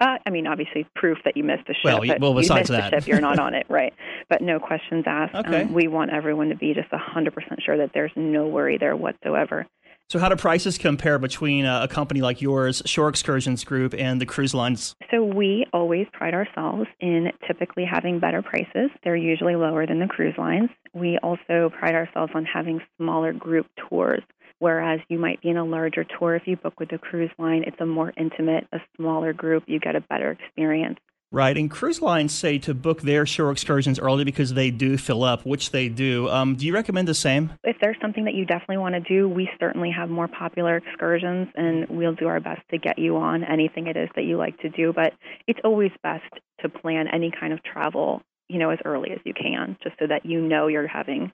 Uh, 0.00 0.18
I 0.24 0.30
mean, 0.30 0.46
obviously, 0.46 0.86
proof 0.94 1.18
that 1.24 1.36
you 1.36 1.44
missed 1.44 1.66
the 1.66 1.74
ship. 1.74 1.84
Well, 1.84 2.00
y- 2.00 2.08
but 2.08 2.20
well, 2.20 2.30
you 2.32 2.38
besides 2.40 2.70
missed 2.70 2.80
that. 2.80 2.90
the 2.90 3.00
ship, 3.00 3.08
you're 3.08 3.20
not 3.20 3.38
on 3.38 3.54
it, 3.54 3.66
right? 3.70 3.92
But 4.28 4.40
no 4.42 4.60
questions 4.60 5.04
asked. 5.06 5.34
Okay. 5.34 5.62
Um, 5.62 5.72
we 5.72 5.88
want 5.88 6.12
everyone 6.12 6.48
to 6.50 6.56
be 6.56 6.74
just 6.74 6.90
100% 6.90 7.32
sure 7.64 7.76
that 7.78 7.90
there's 7.94 8.12
no 8.16 8.46
worry 8.46 8.78
there 8.78 8.96
whatsoever. 8.96 9.66
So, 10.10 10.18
how 10.18 10.30
do 10.30 10.36
prices 10.36 10.78
compare 10.78 11.18
between 11.18 11.66
uh, 11.66 11.82
a 11.82 11.88
company 11.88 12.22
like 12.22 12.40
yours, 12.40 12.80
Shore 12.86 13.10
Excursions 13.10 13.62
Group, 13.64 13.92
and 13.98 14.18
the 14.18 14.24
cruise 14.24 14.54
lines? 14.54 14.96
So 15.10 15.22
we 15.22 15.66
always 15.74 16.06
pride 16.14 16.32
ourselves 16.32 16.86
in 17.00 17.30
typically 17.46 17.84
having 17.84 18.18
better 18.18 18.40
prices. 18.40 18.90
They're 19.04 19.16
usually 19.16 19.54
lower 19.54 19.86
than 19.86 19.98
the 19.98 20.06
cruise 20.06 20.34
lines. 20.38 20.70
We 20.94 21.18
also 21.22 21.70
pride 21.78 21.94
ourselves 21.94 22.32
on 22.34 22.46
having 22.46 22.80
smaller 22.96 23.34
group 23.34 23.66
tours. 23.90 24.22
Whereas 24.58 25.00
you 25.08 25.18
might 25.18 25.40
be 25.40 25.50
in 25.50 25.56
a 25.56 25.64
larger 25.64 26.04
tour 26.04 26.34
if 26.34 26.46
you 26.46 26.56
book 26.56 26.80
with 26.80 26.90
the 26.90 26.98
cruise 26.98 27.30
line, 27.38 27.64
it's 27.66 27.80
a 27.80 27.86
more 27.86 28.12
intimate, 28.16 28.66
a 28.72 28.78
smaller 28.96 29.32
group. 29.32 29.64
You 29.66 29.78
get 29.78 29.94
a 29.96 30.00
better 30.00 30.32
experience. 30.32 30.98
Right, 31.30 31.58
and 31.58 31.70
cruise 31.70 32.00
lines 32.00 32.32
say 32.32 32.56
to 32.60 32.72
book 32.72 33.02
their 33.02 33.26
shore 33.26 33.50
excursions 33.50 33.98
early 33.98 34.24
because 34.24 34.54
they 34.54 34.70
do 34.70 34.96
fill 34.96 35.22
up, 35.22 35.44
which 35.44 35.72
they 35.72 35.90
do. 35.90 36.26
Um, 36.30 36.56
do 36.56 36.64
you 36.64 36.72
recommend 36.72 37.06
the 37.06 37.12
same? 37.14 37.52
If 37.64 37.76
there's 37.82 37.98
something 38.00 38.24
that 38.24 38.32
you 38.32 38.46
definitely 38.46 38.78
want 38.78 38.94
to 38.94 39.00
do, 39.00 39.28
we 39.28 39.50
certainly 39.60 39.90
have 39.90 40.08
more 40.08 40.26
popular 40.26 40.78
excursions 40.78 41.48
and 41.54 41.86
we'll 41.90 42.14
do 42.14 42.28
our 42.28 42.40
best 42.40 42.62
to 42.70 42.78
get 42.78 42.98
you 42.98 43.18
on 43.18 43.44
anything 43.44 43.88
it 43.88 43.96
is 43.96 44.08
that 44.16 44.24
you 44.24 44.38
like 44.38 44.58
to 44.60 44.70
do. 44.70 44.94
But 44.94 45.12
it's 45.46 45.60
always 45.64 45.90
best 46.02 46.32
to 46.60 46.70
plan 46.70 47.08
any 47.12 47.30
kind 47.30 47.52
of 47.52 47.62
travel, 47.62 48.22
you 48.48 48.58
know, 48.58 48.70
as 48.70 48.78
early 48.86 49.10
as 49.10 49.18
you 49.24 49.34
can, 49.34 49.76
just 49.82 49.96
so 49.98 50.06
that 50.06 50.24
you 50.24 50.40
know 50.40 50.68
you're 50.68 50.88
having 50.88 51.30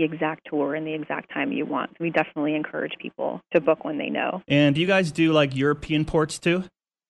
the 0.00 0.14
exact 0.14 0.46
tour 0.48 0.74
and 0.74 0.86
the 0.86 0.94
exact 0.94 1.32
time 1.32 1.52
you 1.52 1.66
want. 1.66 1.90
We 2.00 2.10
definitely 2.10 2.54
encourage 2.54 2.92
people 2.98 3.40
to 3.52 3.60
book 3.60 3.84
when 3.84 3.98
they 3.98 4.08
know. 4.08 4.42
And 4.48 4.74
do 4.74 4.80
you 4.80 4.86
guys 4.86 5.12
do 5.12 5.32
like 5.32 5.54
European 5.54 6.04
ports 6.04 6.38
too? 6.38 6.64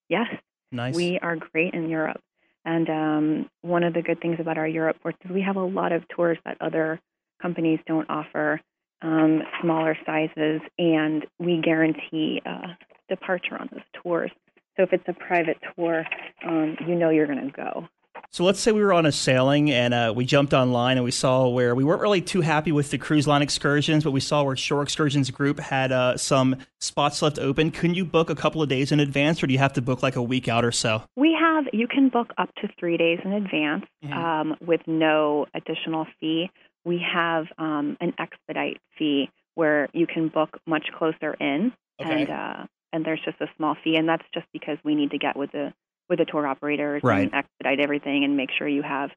Yes. 0.08 0.26
Nice. 0.72 0.94
We 0.94 1.18
are 1.20 1.36
great 1.36 1.74
in 1.74 1.88
Europe. 1.88 2.20
And 2.64 2.90
um, 2.90 3.50
one 3.62 3.84
of 3.84 3.94
the 3.94 4.02
good 4.02 4.20
things 4.20 4.36
about 4.38 4.58
our 4.58 4.66
Europe 4.68 4.96
ports 5.02 5.18
is 5.24 5.30
we 5.30 5.42
have 5.42 5.56
a 5.56 5.64
lot 5.64 5.92
of 5.92 6.06
tours 6.08 6.38
that 6.44 6.56
other 6.60 7.00
companies 7.40 7.78
don't 7.86 8.08
offer, 8.10 8.60
um, 9.02 9.42
smaller 9.62 9.96
sizes, 10.04 10.60
and 10.78 11.24
we 11.38 11.60
guarantee 11.64 12.42
uh, 12.44 12.74
departure 13.08 13.56
on 13.58 13.68
those 13.72 14.02
tours. 14.02 14.30
So 14.76 14.82
if 14.82 14.92
it's 14.92 15.08
a 15.08 15.12
private 15.12 15.56
tour, 15.74 16.04
um, 16.46 16.76
you 16.86 16.94
know 16.96 17.10
you're 17.10 17.26
going 17.26 17.50
to 17.50 17.52
go. 17.52 17.88
So 18.30 18.44
let's 18.44 18.60
say 18.60 18.72
we 18.72 18.82
were 18.82 18.92
on 18.92 19.06
a 19.06 19.12
sailing 19.12 19.70
and 19.70 19.92
uh, 19.92 20.12
we 20.14 20.24
jumped 20.24 20.52
online 20.52 20.96
and 20.96 21.04
we 21.04 21.10
saw 21.10 21.48
where 21.48 21.74
we 21.74 21.82
weren't 21.84 22.00
really 22.00 22.20
too 22.20 22.40
happy 22.42 22.72
with 22.72 22.90
the 22.90 22.98
cruise 22.98 23.26
line 23.26 23.42
excursions, 23.42 24.04
but 24.04 24.12
we 24.12 24.20
saw 24.20 24.42
where 24.42 24.56
Shore 24.56 24.82
Excursions 24.82 25.30
Group 25.30 25.58
had 25.58 25.90
uh, 25.92 26.16
some 26.16 26.56
spots 26.78 27.22
left 27.22 27.38
open. 27.38 27.70
Couldn't 27.70 27.96
you 27.96 28.04
book 28.04 28.30
a 28.30 28.34
couple 28.34 28.62
of 28.62 28.68
days 28.68 28.92
in 28.92 29.00
advance, 29.00 29.42
or 29.42 29.46
do 29.46 29.52
you 29.52 29.58
have 29.58 29.72
to 29.74 29.82
book 29.82 30.02
like 30.02 30.16
a 30.16 30.22
week 30.22 30.48
out 30.48 30.64
or 30.64 30.72
so? 30.72 31.02
We 31.16 31.36
have, 31.38 31.64
you 31.72 31.88
can 31.88 32.08
book 32.08 32.28
up 32.38 32.54
to 32.56 32.68
three 32.78 32.96
days 32.96 33.18
in 33.24 33.32
advance 33.32 33.86
um, 34.12 34.56
with 34.60 34.80
no 34.86 35.46
additional 35.54 36.06
fee. 36.20 36.50
We 36.84 37.04
have 37.12 37.46
um, 37.58 37.96
an 38.00 38.14
expedite 38.18 38.78
fee 38.98 39.28
where 39.54 39.88
you 39.92 40.06
can 40.06 40.28
book 40.28 40.58
much 40.66 40.86
closer 40.96 41.34
in, 41.34 41.72
Okay. 42.00 42.22
and 42.22 42.30
uh, 42.30 42.66
and 42.92 43.04
there's 43.04 43.20
just 43.24 43.40
a 43.40 43.46
small 43.56 43.76
fee, 43.84 43.96
and 43.96 44.08
that's 44.08 44.24
just 44.32 44.46
because 44.52 44.78
we 44.84 44.94
need 44.94 45.10
to 45.10 45.18
get 45.18 45.36
with 45.36 45.52
the 45.52 45.72
with 46.10 46.18
the 46.18 46.26
tour 46.26 46.46
operators 46.46 47.02
Right. 47.02 47.22
and 47.22 47.34
expedite 47.34 47.80
everything 47.80 48.24
and 48.24 48.36
make 48.36 48.50
sure 48.58 48.68
you 48.68 48.82
have, 48.82 49.10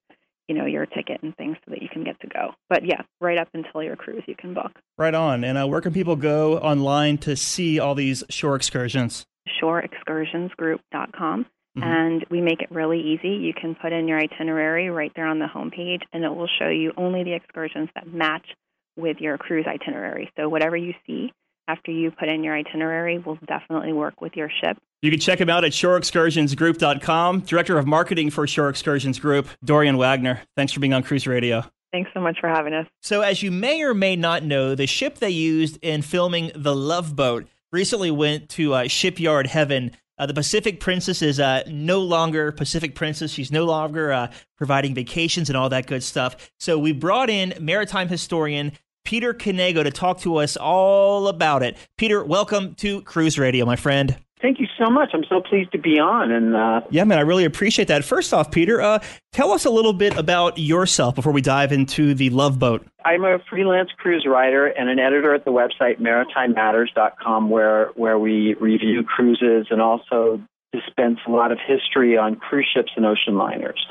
you 0.47 0.55
know, 0.55 0.65
your 0.65 0.85
ticket 0.85 1.21
and 1.23 1.35
things 1.35 1.57
so 1.65 1.71
that 1.71 1.81
you 1.81 1.89
can 1.89 2.03
get 2.05 2.19
to 2.21 2.27
go. 2.27 2.51
But 2.69 2.85
yeah, 2.85 3.01
right 3.19 3.37
up 3.37 3.49
until 3.53 3.83
your 3.83 3.95
cruise, 3.97 4.23
you 4.27 4.35
can 4.35 4.53
book. 4.53 4.71
Right 4.97 5.13
on. 5.15 5.43
And 5.43 5.57
uh, 5.57 5.67
where 5.67 5.81
can 5.81 5.91
people 5.91 6.15
go 6.15 6.59
online 6.59 7.17
to 7.19 7.35
see 7.35 7.79
all 7.79 7.95
these 7.95 8.23
shore 8.29 8.55
excursions? 8.55 9.25
shoreexcursionsgroup.com. 9.61 11.45
Mhm. 11.77 11.83
And 11.83 12.25
we 12.29 12.39
make 12.41 12.61
it 12.61 12.69
really 12.71 13.01
easy. 13.01 13.29
You 13.29 13.53
can 13.53 13.73
put 13.75 13.91
in 13.91 14.07
your 14.07 14.19
itinerary 14.19 14.89
right 14.89 15.11
there 15.15 15.25
on 15.25 15.39
the 15.39 15.47
homepage, 15.47 16.03
and 16.13 16.23
it 16.23 16.33
will 16.33 16.47
show 16.59 16.69
you 16.69 16.93
only 16.97 17.23
the 17.23 17.33
excursions 17.33 17.89
that 17.95 18.05
match 18.07 18.45
with 18.95 19.19
your 19.19 19.37
cruise 19.39 19.65
itinerary. 19.65 20.29
So, 20.37 20.47
whatever 20.49 20.77
you 20.77 20.93
see 21.07 21.33
after 21.67 21.91
you 21.91 22.11
put 22.11 22.29
in 22.29 22.43
your 22.43 22.55
itinerary 22.55 23.19
we'll 23.19 23.37
definitely 23.47 23.93
work 23.93 24.21
with 24.21 24.35
your 24.35 24.49
ship. 24.63 24.77
You 25.01 25.11
can 25.11 25.19
check 25.19 25.39
him 25.39 25.49
out 25.49 25.65
at 25.65 25.71
shoreexcursionsgroup.com. 25.73 27.41
Director 27.41 27.77
of 27.77 27.85
Marketing 27.85 28.29
for 28.29 28.47
Shore 28.47 28.69
Excursions 28.69 29.19
Group, 29.19 29.47
Dorian 29.63 29.97
Wagner. 29.97 30.41
Thanks 30.55 30.71
for 30.71 30.79
being 30.79 30.93
on 30.93 31.03
Cruise 31.03 31.27
Radio. 31.27 31.63
Thanks 31.91 32.09
so 32.13 32.21
much 32.21 32.39
for 32.39 32.49
having 32.49 32.73
us. 32.73 32.87
So, 33.01 33.21
as 33.21 33.43
you 33.43 33.51
may 33.51 33.83
or 33.83 33.93
may 33.93 34.15
not 34.15 34.43
know, 34.43 34.73
the 34.75 34.87
ship 34.87 35.19
they 35.19 35.29
used 35.29 35.77
in 35.83 36.01
filming 36.01 36.51
The 36.55 36.75
Love 36.75 37.15
Boat 37.15 37.47
recently 37.71 38.11
went 38.11 38.49
to 38.49 38.73
uh, 38.73 38.87
Shipyard 38.87 39.47
Heaven. 39.47 39.91
Uh, 40.17 40.25
the 40.25 40.33
Pacific 40.33 40.79
Princess 40.79 41.21
is 41.21 41.39
uh, 41.39 41.63
no 41.67 41.99
longer 41.99 42.51
Pacific 42.51 42.95
Princess. 42.95 43.31
She's 43.31 43.51
no 43.51 43.65
longer 43.65 44.11
uh, 44.11 44.31
providing 44.57 44.95
vacations 44.95 45.49
and 45.49 45.57
all 45.57 45.69
that 45.69 45.85
good 45.85 46.03
stuff. 46.03 46.51
So 46.59 46.79
we 46.79 46.93
brought 46.93 47.29
in 47.29 47.53
maritime 47.59 48.07
historian 48.07 48.71
Peter 49.03 49.33
Knego 49.33 49.83
to 49.83 49.91
talk 49.91 50.19
to 50.19 50.37
us 50.37 50.57
all 50.57 51.27
about 51.27 51.63
it. 51.63 51.77
Peter, 51.97 52.23
welcome 52.23 52.75
to 52.75 53.01
Cruise 53.01 53.37
Radio, 53.37 53.65
my 53.65 53.75
friend. 53.75 54.17
Thank 54.43 54.59
you 54.59 54.67
so 54.77 54.89
much. 54.89 55.11
I'm 55.13 55.23
so 55.29 55.39
pleased 55.39 55.71
to 55.71 55.77
be 55.77 55.99
on. 55.99 56.29
And 56.29 56.53
uh, 56.53 56.81
yeah, 56.89 57.05
man, 57.05 57.17
I 57.17 57.21
really 57.21 57.45
appreciate 57.45 57.87
that. 57.87 58.03
First 58.03 58.33
off, 58.33 58.51
Peter, 58.51 58.81
uh, 58.81 58.99
tell 59.31 59.51
us 59.51 59.63
a 59.63 59.69
little 59.69 59.93
bit 59.93 60.17
about 60.17 60.57
yourself 60.57 61.15
before 61.15 61.31
we 61.31 61.39
dive 61.39 61.71
into 61.71 62.13
the 62.13 62.29
Love 62.29 62.59
Boat. 62.59 62.85
I'm 63.05 63.23
a 63.23 63.39
freelance 63.49 63.89
cruise 63.97 64.25
writer 64.27 64.67
and 64.67 64.89
an 64.89 64.99
editor 64.99 65.33
at 65.33 65.45
the 65.45 65.51
website 65.51 66.01
maritimematters.com, 66.01 67.49
where 67.49 67.91
where 67.95 68.19
we 68.19 68.55
review 68.55 69.03
cruises 69.03 69.67
and 69.69 69.81
also 69.81 70.41
dispense 70.73 71.19
a 71.25 71.31
lot 71.31 71.53
of 71.53 71.59
history 71.65 72.17
on 72.17 72.35
cruise 72.35 72.67
ships 72.75 72.91
and 72.97 73.05
ocean 73.05 73.37
liners. 73.37 73.85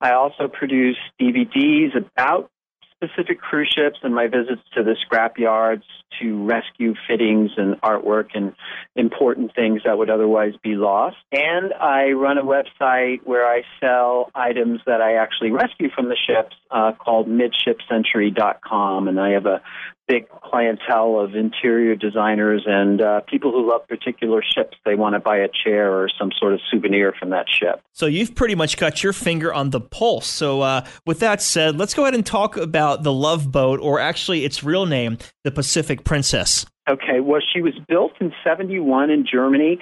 I 0.00 0.12
also 0.12 0.46
produce 0.46 0.98
DVDs 1.20 1.96
about 1.96 2.48
specific 2.96 3.40
cruise 3.40 3.72
ships 3.74 3.98
and 4.02 4.14
my 4.14 4.26
visits 4.26 4.62
to 4.74 4.82
the 4.82 4.96
scrap 5.02 5.38
yards 5.38 5.84
to 6.20 6.44
rescue 6.44 6.94
fittings 7.06 7.50
and 7.56 7.80
artwork 7.82 8.28
and 8.34 8.54
important 8.94 9.54
things 9.54 9.82
that 9.84 9.98
would 9.98 10.08
otherwise 10.08 10.54
be 10.62 10.74
lost. 10.76 11.16
And 11.30 11.74
I 11.74 12.12
run 12.12 12.38
a 12.38 12.42
website 12.42 13.20
where 13.24 13.46
I 13.46 13.62
sell 13.80 14.30
items 14.34 14.80
that 14.86 15.00
I 15.00 15.16
actually 15.16 15.50
rescue 15.50 15.90
from 15.94 16.08
the 16.08 16.16
ships 16.16 16.56
uh, 16.70 16.92
called 16.92 17.28
midshipcentury.com. 17.28 19.08
And 19.08 19.20
I 19.20 19.30
have 19.30 19.46
a 19.46 19.60
big 20.08 20.28
clientele 20.28 21.18
of 21.18 21.34
interior 21.34 21.96
designers 21.96 22.62
and 22.66 23.00
uh, 23.00 23.20
people 23.22 23.50
who 23.50 23.68
love 23.68 23.86
particular 23.88 24.42
ships. 24.42 24.76
They 24.84 24.94
want 24.94 25.14
to 25.14 25.20
buy 25.20 25.38
a 25.38 25.48
chair 25.48 25.92
or 25.92 26.08
some 26.18 26.30
sort 26.38 26.54
of 26.54 26.60
souvenir 26.70 27.12
from 27.18 27.30
that 27.30 27.46
ship. 27.48 27.80
So 27.92 28.06
you've 28.06 28.34
pretty 28.34 28.54
much 28.54 28.76
got 28.76 29.02
your 29.02 29.12
finger 29.12 29.52
on 29.52 29.70
the 29.70 29.80
pulse. 29.80 30.26
So 30.26 30.60
uh, 30.60 30.86
with 31.04 31.20
that 31.20 31.42
said, 31.42 31.76
let's 31.76 31.94
go 31.94 32.02
ahead 32.02 32.14
and 32.14 32.24
talk 32.24 32.56
about 32.56 33.02
the 33.02 33.12
Love 33.12 33.50
Boat, 33.50 33.80
or 33.80 34.00
actually 34.00 34.44
its 34.44 34.62
real 34.62 34.86
name, 34.86 35.18
the 35.44 35.50
Pacific 35.50 36.04
Princess. 36.04 36.66
Okay, 36.88 37.20
well, 37.20 37.40
she 37.52 37.60
was 37.60 37.74
built 37.88 38.12
in 38.20 38.32
71 38.44 39.10
in 39.10 39.26
Germany. 39.30 39.78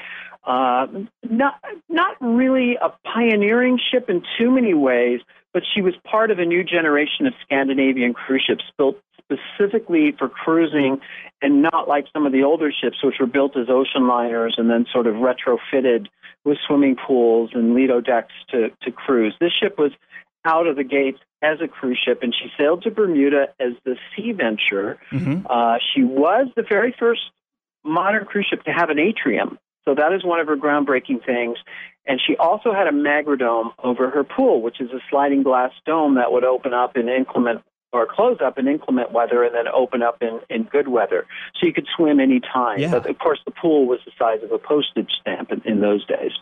Uh, 0.47 0.87
not 1.31 1.54
not 1.88 2.16
really 2.21 2.76
a 2.76 2.93
pioneering 3.14 3.78
ship 3.90 4.11
in 4.11 4.23
too 4.38 4.50
many 4.50 4.75
ways, 4.75 5.21
but 5.54 5.62
she 5.75 5.81
was 5.81 5.95
part 6.04 6.31
of 6.31 6.38
a 6.38 6.45
new 6.45 6.62
generation 6.62 7.26
of 7.26 7.33
Scandinavian 7.43 8.12
cruise 8.12 8.45
ships 8.47 8.64
built 8.76 8.97
specifically 9.25 10.14
for 10.19 10.28
cruising 10.28 11.00
and 11.43 11.62
not 11.62 11.88
like 11.88 12.07
some 12.12 12.26
of 12.26 12.33
the 12.33 12.43
older 12.43 12.71
ships, 12.73 13.02
which 13.02 13.16
were 13.19 13.26
built 13.26 13.57
as 13.57 13.66
ocean 13.69 14.07
liners 14.07 14.54
and 14.59 14.71
then 14.71 14.87
sort 14.93 15.07
of 15.07 15.14
retrofitted 15.14 16.07
with 16.45 16.59
swimming 16.66 16.97
pools 16.97 17.50
and 17.54 17.75
lido 17.75 18.00
decks 18.00 18.33
to, 18.50 18.71
to 18.83 18.90
cruise. 18.90 19.35
This 19.40 19.52
ship 19.52 19.78
was 19.78 19.93
out 20.45 20.66
of 20.66 20.76
the 20.76 20.85
gates 20.85 21.19
as 21.43 21.59
a 21.62 21.69
cruise 21.69 21.99
ship, 22.02 22.21
and 22.23 22.35
she 22.35 22.50
sailed 22.59 22.83
to 22.83 22.90
Bermuda 22.90 23.49
as 23.59 23.73
the 23.85 23.97
Sea 24.14 24.33
Venture. 24.33 24.99
Mm-hmm. 25.11 25.47
Uh, 25.49 25.78
she 25.95 26.02
was 26.02 26.49
the 26.57 26.62
very 26.62 26.95
first 26.99 27.21
modern 27.83 28.25
cruise 28.25 28.47
ship 28.49 28.62
to 28.64 28.73
have 28.73 28.90
an 28.90 28.99
atrium. 28.99 29.59
So 29.85 29.95
that 29.95 30.12
is 30.12 30.25
one 30.25 30.40
of 30.40 30.47
her 30.47 30.57
groundbreaking 30.57 31.25
things. 31.25 31.59
And 32.07 32.21
she 32.26 32.37
also 32.37 32.73
had 32.73 32.87
a 32.87 32.90
magrodome 32.93 33.73
over 33.83 34.11
her 34.11 34.25
pool, 34.25 34.62
which 34.62 34.81
is 34.81 34.90
a 34.90 35.00
sliding 35.11 35.43
glass 35.43 35.73
dome 35.87 36.16
that 36.16 36.33
would 36.33 36.45
open 36.45 36.73
up 36.73 36.97
in 36.97 37.09
inclement 37.09 37.62
or 37.95 38.07
close 38.07 38.39
up 38.45 38.59
in 38.59 38.67
inclement 38.67 39.13
weather 39.13 39.45
and 39.45 39.55
then 39.55 39.69
open 39.69 40.03
up 40.03 40.21
in, 40.21 40.41
in 40.51 40.65
good 40.65 40.89
weather. 40.89 41.27
So 41.55 41.67
you 41.67 41.73
could 41.73 41.87
swim 41.97 42.19
any 42.19 42.41
time. 42.41 42.81
Yeah. 42.81 42.91
But 42.91 43.09
of 43.09 43.19
course, 43.21 43.39
the 43.45 43.53
pool 43.53 43.87
was 43.87 44.01
the 44.05 44.11
size 44.19 44.43
of 44.43 44.51
a 44.51 44.59
postage 44.59 45.11
stamp 45.21 45.53
in, 45.53 45.63
in 45.65 45.81
those 45.81 46.05
days. 46.05 46.33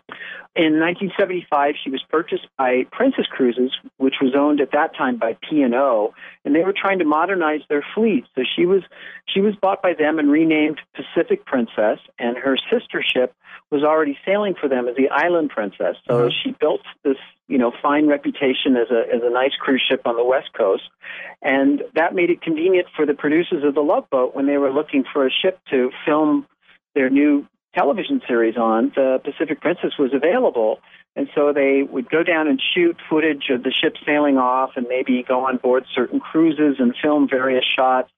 In 0.57 0.81
1975, 0.81 1.75
she 1.83 1.91
was 1.91 2.03
purchased 2.11 2.47
by 2.57 2.87
Princess 2.91 3.27
Cruises, 3.27 3.73
which 3.99 4.17
was 4.21 4.35
owned 4.35 4.61
at 4.61 4.73
that 4.73 4.97
time 4.97 5.19
by 5.19 5.37
P&O, 5.49 6.15
and 6.45 6.55
they 6.55 6.63
were 6.63 6.75
trying 6.75 6.99
to 6.99 7.05
modernize 7.05 7.61
their 7.69 7.85
fleet. 7.95 8.25
So 8.35 8.43
she 8.57 8.65
was 8.65 8.83
she 9.29 9.41
was 9.41 9.55
bought 9.55 9.83
by 9.83 9.93
them 9.95 10.19
and 10.19 10.31
renamed 10.31 10.81
Pacific 10.95 11.45
Princess, 11.45 11.99
and 12.19 12.37
her 12.37 12.57
sister 12.71 13.03
ship 13.03 13.35
was 13.71 13.83
already 13.83 14.19
sailing 14.27 14.55
for 14.59 14.69
them 14.69 14.89
as 14.89 14.97
the 14.97 15.09
Island 15.09 15.51
Princess. 15.51 15.97
So 16.07 16.29
mm-hmm. 16.29 16.29
she 16.43 16.55
built 16.61 16.83
this 17.05 17.17
you 17.53 17.59
know 17.59 17.71
fine 17.83 18.07
reputation 18.07 18.77
as 18.77 18.91
a 18.91 19.15
as 19.15 19.21
a 19.23 19.29
nice 19.31 19.53
cruise 19.61 19.83
ship 19.87 20.07
on 20.07 20.17
the 20.17 20.25
west 20.25 20.51
coast, 20.57 20.85
and 21.43 21.83
that 21.95 22.15
made 22.15 22.31
it 22.31 22.41
convenient 22.41 22.87
for 22.97 23.05
the 23.05 23.13
producers 23.13 23.63
of 23.63 23.75
the 23.75 23.83
Love 23.83 24.09
Boat 24.09 24.35
when 24.35 24.47
they 24.47 24.57
were 24.57 24.73
looking 24.73 25.05
for 25.13 25.27
a 25.27 25.31
ship 25.31 25.61
to 25.71 25.91
film 26.07 26.47
their 26.95 27.11
new 27.11 27.47
television 27.77 28.23
series 28.27 28.57
on. 28.57 28.91
The 28.97 29.21
Pacific 29.23 29.61
Princess 29.61 29.93
was 29.99 30.15
available, 30.15 30.81
and 31.15 31.29
so 31.35 31.53
they 31.53 31.83
would 31.83 32.09
go 32.09 32.23
down 32.23 32.49
and 32.49 32.59
shoot 32.75 32.97
footage 33.11 33.51
of 33.51 33.63
the 33.63 33.71
ship 33.71 33.97
sailing 34.07 34.39
off, 34.39 34.71
and 34.77 34.87
maybe 34.89 35.23
go 35.23 35.45
on 35.47 35.59
board 35.59 35.85
certain 35.95 36.21
cruises 36.21 36.77
and 36.79 36.95
film 37.03 37.29
various 37.29 37.65
shots. 37.77 38.11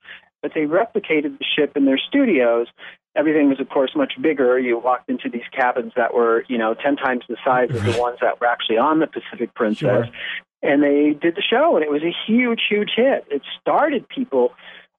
But 0.42 0.53
they 0.55 0.66
replicated 0.66 1.38
the 1.38 1.44
ship 1.57 1.77
in 1.77 1.87
their 1.87 1.99
studios 1.99 2.68
everything 3.16 3.48
was 3.48 3.61
of 3.61 3.68
course 3.68 3.92
much 3.94 4.14
bigger 4.20 4.59
you 4.59 4.79
walked 4.79 5.09
into 5.09 5.29
these 5.29 5.42
cabins 5.53 5.92
that 5.96 6.14
were 6.14 6.44
you 6.48 6.59
know 6.59 6.74
10 6.74 6.96
times 6.96 7.24
the 7.29 7.37
size 7.44 7.70
of 7.70 7.83
the 7.85 7.98
ones 7.98 8.18
that 8.20 8.40
were 8.40 8.46
actually 8.46 8.79
on 8.79 8.98
the 8.98 9.07
pacific 9.07 9.55
princess 9.55 9.81
sure. 9.81 10.09
and 10.62 10.83
they 10.83 11.16
did 11.20 11.35
the 11.35 11.42
show 11.42 11.77
and 11.77 11.85
it 11.85 11.90
was 11.90 12.03
a 12.03 12.14
huge 12.27 12.61
huge 12.68 12.90
hit 12.96 13.24
it 13.31 13.42
started 13.61 14.09
people 14.09 14.53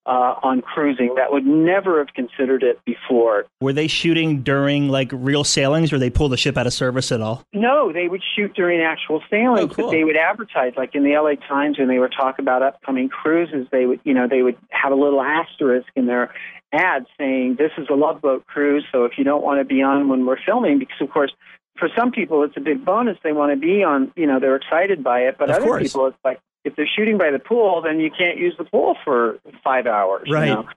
uh, 0.06 0.36
on 0.44 0.62
cruising 0.62 1.16
that 1.16 1.32
would 1.32 1.46
never 1.46 1.98
have 2.00 2.14
considered 2.14 2.62
it 2.62 2.80
before. 2.86 3.46
Were 3.60 3.74
they 3.74 3.88
shooting 3.88 4.44
during 4.44 4.90
like 4.90 5.10
real 5.12 5.44
sailings, 5.44 5.92
or 5.92 5.98
they 5.98 6.10
pull 6.10 6.30
the 6.30 6.38
ship 6.38 6.58
out 6.58 6.68
of 6.68 6.74
service 6.74 7.12
at 7.12 7.22
all? 7.22 7.44
No, 7.54 7.92
they 7.92 8.08
would 8.08 8.22
shoot 8.36 8.54
during 8.54 8.82
actual 8.82 9.24
sailings, 9.30 9.72
oh, 9.72 9.76
cool. 9.76 9.86
but 9.86 9.92
they 9.92 10.04
would 10.04 10.18
advertise. 10.18 10.74
Like 10.78 10.94
in 10.94 11.04
the 11.04 11.18
LA 11.18 11.36
Times, 11.48 11.80
when 11.80 11.88
they 11.88 11.98
would 11.98 12.14
talk 12.16 12.38
about 12.38 12.62
upcoming 12.62 13.10
cruises, 13.10 13.68
they 13.72 13.86
would, 13.86 14.00
you 14.04 14.14
know, 14.14 14.28
they 14.28 14.44
would 14.44 14.58
have 14.70 14.92
a 14.92 14.96
little 14.96 15.22
asterisk 15.22 15.88
in 15.96 16.06
their 16.06 16.34
ad 16.74 17.06
saying 17.18 17.56
this 17.58 17.72
is 17.78 17.88
a 17.90 17.96
love 17.96 18.22
boat 18.22 18.46
cruise. 18.48 18.86
So 18.92 19.06
if 19.06 19.18
you 19.18 19.24
don't 19.24 19.44
want 19.44 19.60
to 19.60 19.66
be 19.66 19.82
on 19.82 20.10
when 20.10 20.26
we're 20.26 20.42
filming, 20.44 20.80
because 20.80 21.00
of 21.02 21.10
course 21.10 21.32
for 21.78 21.90
some 21.96 22.12
people 22.12 22.44
it's 22.44 22.56
a 22.56 22.62
big 22.62 22.86
bonus 22.86 23.18
they 23.24 23.34
want 23.34 23.52
to 23.52 23.58
be 23.58 23.84
on 23.84 24.12
you 24.16 24.26
know 24.26 24.40
they're 24.40 24.56
excited 24.56 25.04
by 25.04 25.20
it 25.20 25.36
but 25.38 25.50
of 25.50 25.58
other 25.58 25.66
course. 25.66 25.84
people 25.84 26.08
it's 26.08 26.18
like 26.24 26.40
if 26.66 26.76
they're 26.76 26.88
shooting 26.88 27.18
by 27.18 27.32
the 27.32 27.40
pool, 27.40 27.82
then 27.82 28.00
you 28.00 28.10
can't 28.10 28.38
use 28.38 28.56
the 28.58 28.66
pool 28.66 28.98
for 29.06 29.38
five 29.64 29.86
hours. 29.86 30.28
Right. 30.30 30.48
You 30.48 30.56
know? 30.56 30.68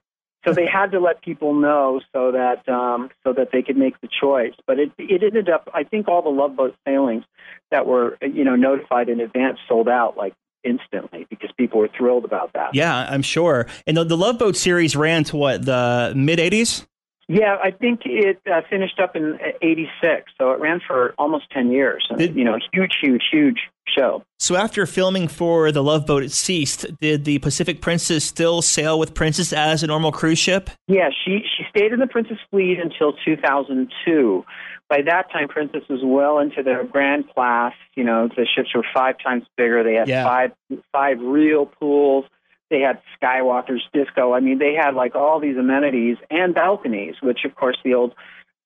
So 0.45 0.53
they 0.53 0.67
had 0.67 0.91
to 0.91 1.01
let 1.01 1.21
people 1.21 1.53
know 1.53 1.99
so 2.13 2.31
that 2.31 2.67
um, 2.69 3.09
so 3.25 3.33
that 3.33 3.49
they 3.51 3.61
could 3.61 3.75
make 3.75 3.99
the 3.99 4.07
choice. 4.07 4.53
But 4.65 4.79
it 4.79 4.91
it 4.97 5.21
ended 5.21 5.49
up. 5.49 5.67
I 5.73 5.83
think 5.83 6.07
all 6.07 6.21
the 6.21 6.29
Love 6.29 6.55
Boat 6.55 6.75
sailings 6.87 7.25
that 7.71 7.85
were 7.85 8.17
you 8.21 8.45
know 8.45 8.55
notified 8.55 9.09
in 9.09 9.19
advance 9.19 9.59
sold 9.67 9.89
out 9.89 10.15
like 10.15 10.33
instantly 10.63 11.25
because 11.29 11.49
people 11.57 11.79
were 11.79 11.89
thrilled 11.97 12.25
about 12.25 12.53
that. 12.53 12.73
Yeah, 12.73 12.95
I'm 13.09 13.21
sure. 13.21 13.67
And 13.87 13.97
the, 13.97 14.03
the 14.03 14.17
Love 14.17 14.39
Boat 14.39 14.55
series 14.55 14.95
ran 14.95 15.23
to 15.25 15.37
what 15.37 15.65
the 15.65 16.13
mid 16.15 16.39
'80s. 16.39 16.85
Yeah, 17.27 17.57
I 17.63 17.69
think 17.69 18.01
it 18.05 18.41
uh, 18.51 18.61
finished 18.69 18.99
up 18.99 19.15
in 19.15 19.37
'86, 19.61 20.31
so 20.37 20.51
it 20.51 20.59
ran 20.59 20.81
for 20.85 21.13
almost 21.17 21.45
ten 21.51 21.71
years. 21.71 22.07
Did- 22.17 22.35
you 22.35 22.43
know, 22.43 22.57
huge, 22.73 22.93
huge, 23.01 23.23
huge 23.31 23.59
show. 23.95 24.23
So 24.39 24.55
after 24.55 24.85
filming 24.85 25.27
for 25.27 25.71
the 25.71 25.83
Love 25.83 26.05
Boat 26.05 26.23
it 26.23 26.31
ceased, 26.31 26.85
did 26.99 27.25
the 27.25 27.39
Pacific 27.39 27.81
Princess 27.81 28.23
still 28.23 28.61
sail 28.61 28.97
with 28.97 29.13
Princess 29.13 29.53
as 29.53 29.83
a 29.83 29.87
normal 29.87 30.11
cruise 30.11 30.39
ship? 30.39 30.69
Yeah, 30.87 31.09
she 31.23 31.41
she 31.57 31.63
stayed 31.69 31.91
in 31.91 31.99
the 31.99 32.07
Princess 32.07 32.37
fleet 32.49 32.79
until 32.79 33.13
2002. 33.25 34.45
By 34.89 35.03
that 35.03 35.31
time, 35.31 35.47
Princess 35.47 35.83
was 35.87 36.01
well 36.03 36.39
into 36.39 36.63
their 36.63 36.83
grand 36.83 37.29
class. 37.29 37.73
You 37.95 38.03
know, 38.03 38.27
the 38.27 38.47
ships 38.55 38.73
were 38.73 38.83
five 38.93 39.15
times 39.23 39.43
bigger. 39.55 39.83
They 39.83 39.93
had 39.93 40.07
Yeah. 40.07 40.23
five 40.23 40.51
five 40.91 41.19
real 41.21 41.67
pools. 41.67 42.25
They 42.69 42.79
had 42.81 42.99
Skywalker's 43.21 43.87
disco. 43.93 44.33
I 44.33 44.39
mean, 44.39 44.57
they 44.57 44.73
had 44.73 44.95
like 44.95 45.15
all 45.15 45.39
these 45.39 45.57
amenities 45.57 46.17
and 46.31 46.53
balconies, 46.55 47.15
which 47.21 47.45
of 47.45 47.55
course 47.55 47.77
the 47.83 47.93
old 47.93 48.15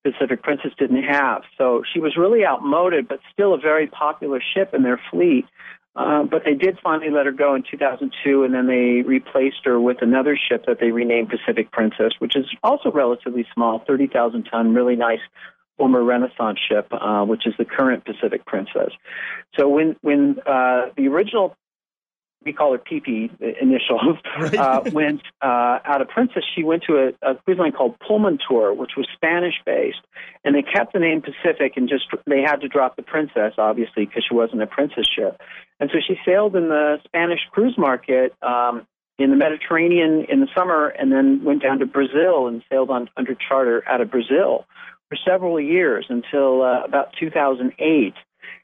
Pacific 0.03 0.43
Princess 0.43 0.71
didn't 0.77 1.03
have. 1.03 1.43
So 1.57 1.83
she 1.93 1.99
was 1.99 2.17
really 2.17 2.45
outmoded, 2.45 3.07
but 3.07 3.19
still 3.31 3.53
a 3.53 3.57
very 3.57 3.87
popular 3.87 4.41
ship 4.41 4.73
in 4.73 4.83
their 4.83 4.99
fleet. 5.11 5.45
Uh, 5.95 6.23
but 6.23 6.43
they 6.43 6.55
did 6.55 6.79
finally 6.83 7.11
let 7.11 7.27
her 7.27 7.31
go 7.31 7.53
in 7.53 7.63
2002, 7.69 8.43
and 8.43 8.53
then 8.53 8.65
they 8.65 9.03
replaced 9.07 9.63
her 9.63 9.79
with 9.79 10.01
another 10.01 10.35
ship 10.35 10.65
that 10.65 10.79
they 10.79 10.91
renamed 10.91 11.29
Pacific 11.29 11.71
Princess, 11.71 12.13
which 12.17 12.35
is 12.35 12.47
also 12.63 12.91
relatively 12.91 13.45
small, 13.53 13.79
30,000 13.85 14.43
ton, 14.43 14.73
really 14.73 14.95
nice 14.95 15.19
former 15.77 16.03
Renaissance 16.03 16.59
ship, 16.69 16.87
uh, 16.91 17.23
which 17.25 17.47
is 17.47 17.53
the 17.57 17.65
current 17.65 18.05
Pacific 18.05 18.45
Princess. 18.45 18.91
So 19.57 19.69
when 19.69 19.95
when 20.01 20.37
uh, 20.45 20.89
the 20.95 21.07
original 21.07 21.55
we 22.45 22.53
call 22.53 22.73
her 22.73 22.77
PP 22.77 23.37
the 23.39 23.53
initials, 23.61 24.17
uh, 24.57 24.81
went 24.91 25.21
uh, 25.41 25.79
out 25.85 26.01
of 26.01 26.09
Princess. 26.09 26.43
She 26.55 26.63
went 26.63 26.83
to 26.83 27.13
a, 27.23 27.31
a 27.31 27.35
cruise 27.35 27.57
line 27.57 27.71
called 27.71 27.95
Pullmantur, 27.99 28.75
which 28.75 28.91
was 28.97 29.07
Spanish 29.13 29.55
based, 29.65 30.01
and 30.43 30.55
they 30.55 30.61
kept 30.61 30.93
the 30.93 30.99
name 30.99 31.21
Pacific 31.21 31.73
and 31.75 31.87
just 31.89 32.05
they 32.27 32.41
had 32.41 32.57
to 32.57 32.67
drop 32.67 32.95
the 32.95 33.03
Princess, 33.03 33.53
obviously, 33.57 34.05
because 34.05 34.23
she 34.27 34.35
wasn't 34.35 34.61
a 34.61 34.67
Princess 34.67 35.05
ship. 35.07 35.41
And 35.79 35.89
so 35.91 35.99
she 36.05 36.15
sailed 36.25 36.55
in 36.55 36.69
the 36.69 36.97
Spanish 37.05 37.39
cruise 37.51 37.77
market 37.77 38.33
um, 38.41 38.87
in 39.19 39.29
the 39.29 39.35
Mediterranean 39.35 40.25
in 40.29 40.39
the 40.39 40.47
summer 40.55 40.87
and 40.87 41.11
then 41.11 41.43
went 41.43 41.61
down 41.61 41.79
to 41.79 41.85
Brazil 41.85 42.47
and 42.47 42.63
sailed 42.69 42.89
on 42.89 43.09
under 43.17 43.35
charter 43.35 43.83
out 43.87 44.01
of 44.01 44.09
Brazil 44.09 44.65
for 45.13 45.31
several 45.31 45.59
years 45.59 46.05
until 46.09 46.61
uh, 46.61 46.83
about 46.83 47.09
2008. 47.19 48.13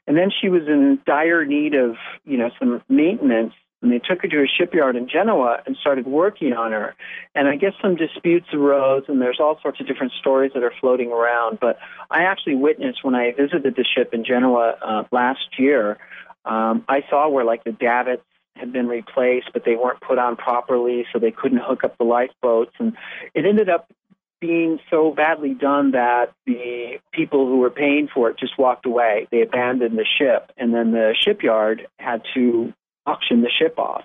And 0.06 0.16
then 0.16 0.30
she 0.40 0.48
was 0.48 0.62
in 0.66 0.98
dire 1.06 1.44
need 1.44 1.74
of, 1.74 1.96
you 2.24 2.38
know, 2.38 2.50
some 2.58 2.82
maintenance 2.88 3.52
and 3.82 3.90
they 3.90 3.98
took 3.98 4.20
her 4.20 4.28
to 4.28 4.42
a 4.42 4.46
shipyard 4.46 4.94
in 4.94 5.08
Genoa 5.08 5.62
and 5.64 5.74
started 5.80 6.06
working 6.06 6.52
on 6.52 6.72
her. 6.72 6.94
And 7.34 7.48
I 7.48 7.56
guess 7.56 7.72
some 7.80 7.96
disputes 7.96 8.48
arose, 8.52 9.04
and 9.08 9.22
there's 9.22 9.38
all 9.40 9.58
sorts 9.62 9.80
of 9.80 9.86
different 9.86 10.12
stories 10.20 10.52
that 10.54 10.62
are 10.62 10.72
floating 10.80 11.12
around. 11.12 11.58
But 11.60 11.78
I 12.10 12.24
actually 12.24 12.56
witnessed 12.56 13.02
when 13.02 13.14
I 13.14 13.32
visited 13.32 13.76
the 13.76 13.84
ship 13.84 14.12
in 14.12 14.22
Genoa 14.22 14.74
uh, 14.82 15.04
last 15.12 15.58
year, 15.58 15.96
um, 16.44 16.84
I 16.88 17.04
saw 17.08 17.30
where 17.30 17.44
like 17.44 17.64
the 17.64 17.72
davits 17.72 18.22
had 18.54 18.70
been 18.70 18.86
replaced, 18.86 19.48
but 19.54 19.64
they 19.64 19.76
weren't 19.76 20.00
put 20.02 20.18
on 20.18 20.36
properly, 20.36 21.06
so 21.10 21.18
they 21.18 21.30
couldn't 21.30 21.62
hook 21.62 21.82
up 21.82 21.96
the 21.96 22.04
lifeboats. 22.04 22.72
And 22.78 22.92
it 23.34 23.46
ended 23.46 23.70
up 23.70 23.90
being 24.40 24.78
so 24.90 25.12
badly 25.12 25.54
done 25.54 25.92
that 25.92 26.32
the 26.46 26.98
people 27.12 27.46
who 27.46 27.58
were 27.58 27.70
paying 27.70 28.08
for 28.12 28.30
it 28.30 28.38
just 28.38 28.58
walked 28.58 28.86
away. 28.86 29.28
They 29.30 29.42
abandoned 29.42 29.98
the 29.98 30.06
ship, 30.18 30.50
and 30.56 30.74
then 30.74 30.92
the 30.92 31.14
shipyard 31.18 31.86
had 31.98 32.22
to 32.34 32.72
auction 33.06 33.42
the 33.42 33.50
ship 33.50 33.78
off. 33.78 34.04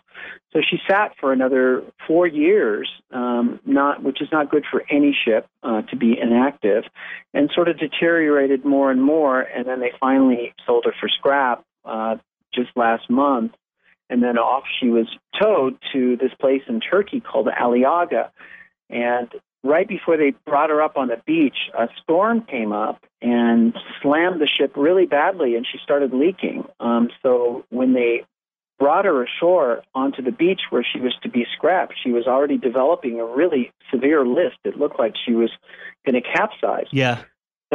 So 0.51 0.61
she 0.61 0.77
sat 0.87 1.15
for 1.19 1.33
another 1.33 1.83
four 2.07 2.27
years, 2.27 2.89
um, 3.11 3.59
not 3.65 4.03
which 4.03 4.21
is 4.21 4.29
not 4.31 4.49
good 4.49 4.63
for 4.69 4.83
any 4.89 5.15
ship 5.25 5.47
uh, 5.63 5.81
to 5.83 5.95
be 5.95 6.17
inactive, 6.19 6.83
and 7.33 7.49
sort 7.53 7.67
of 7.67 7.77
deteriorated 7.77 8.63
more 8.63 8.91
and 8.91 9.03
more. 9.03 9.41
And 9.41 9.67
then 9.67 9.79
they 9.79 9.91
finally 9.99 10.53
sold 10.65 10.85
her 10.85 10.93
for 10.99 11.09
scrap 11.09 11.63
uh, 11.83 12.17
just 12.53 12.69
last 12.75 13.09
month, 13.09 13.53
and 14.09 14.23
then 14.23 14.37
off 14.37 14.63
she 14.79 14.87
was 14.87 15.07
towed 15.39 15.77
to 15.93 16.15
this 16.17 16.31
place 16.39 16.61
in 16.67 16.79
Turkey 16.79 17.19
called 17.19 17.47
Aliaga, 17.47 18.29
and 18.89 19.29
right 19.65 19.87
before 19.87 20.15
they 20.15 20.33
brought 20.45 20.69
her 20.69 20.81
up 20.81 20.95
on 20.95 21.07
the 21.07 21.21
beach, 21.25 21.57
a 21.77 21.87
storm 22.01 22.41
came 22.41 22.71
up 22.71 23.03
and 23.21 23.75
slammed 24.01 24.39
the 24.39 24.47
ship 24.47 24.73
really 24.75 25.07
badly, 25.07 25.55
and 25.55 25.65
she 25.69 25.79
started 25.83 26.13
leaking. 26.13 26.65
Um, 26.79 27.09
so 27.23 27.65
when 27.69 27.93
they 27.93 28.25
brought 28.77 29.05
her 29.05 29.23
ashore 29.23 29.81
onto 29.95 30.21
the 30.21 30.31
beach 30.31 30.61
where 30.69 30.85
she 30.85 30.99
was 30.99 31.15
to 31.23 31.29
be 31.29 31.45
scrapped, 31.55 31.95
she 32.01 32.11
was 32.11 32.27
already 32.27 32.57
developing 32.57 33.19
a 33.19 33.25
really 33.25 33.71
severe 33.91 34.25
list. 34.25 34.57
It 34.63 34.77
looked 34.77 34.99
like 34.99 35.15
she 35.25 35.33
was 35.33 35.49
going 36.05 36.21
to 36.21 36.21
capsize. 36.21 36.87
Yeah. 36.91 37.23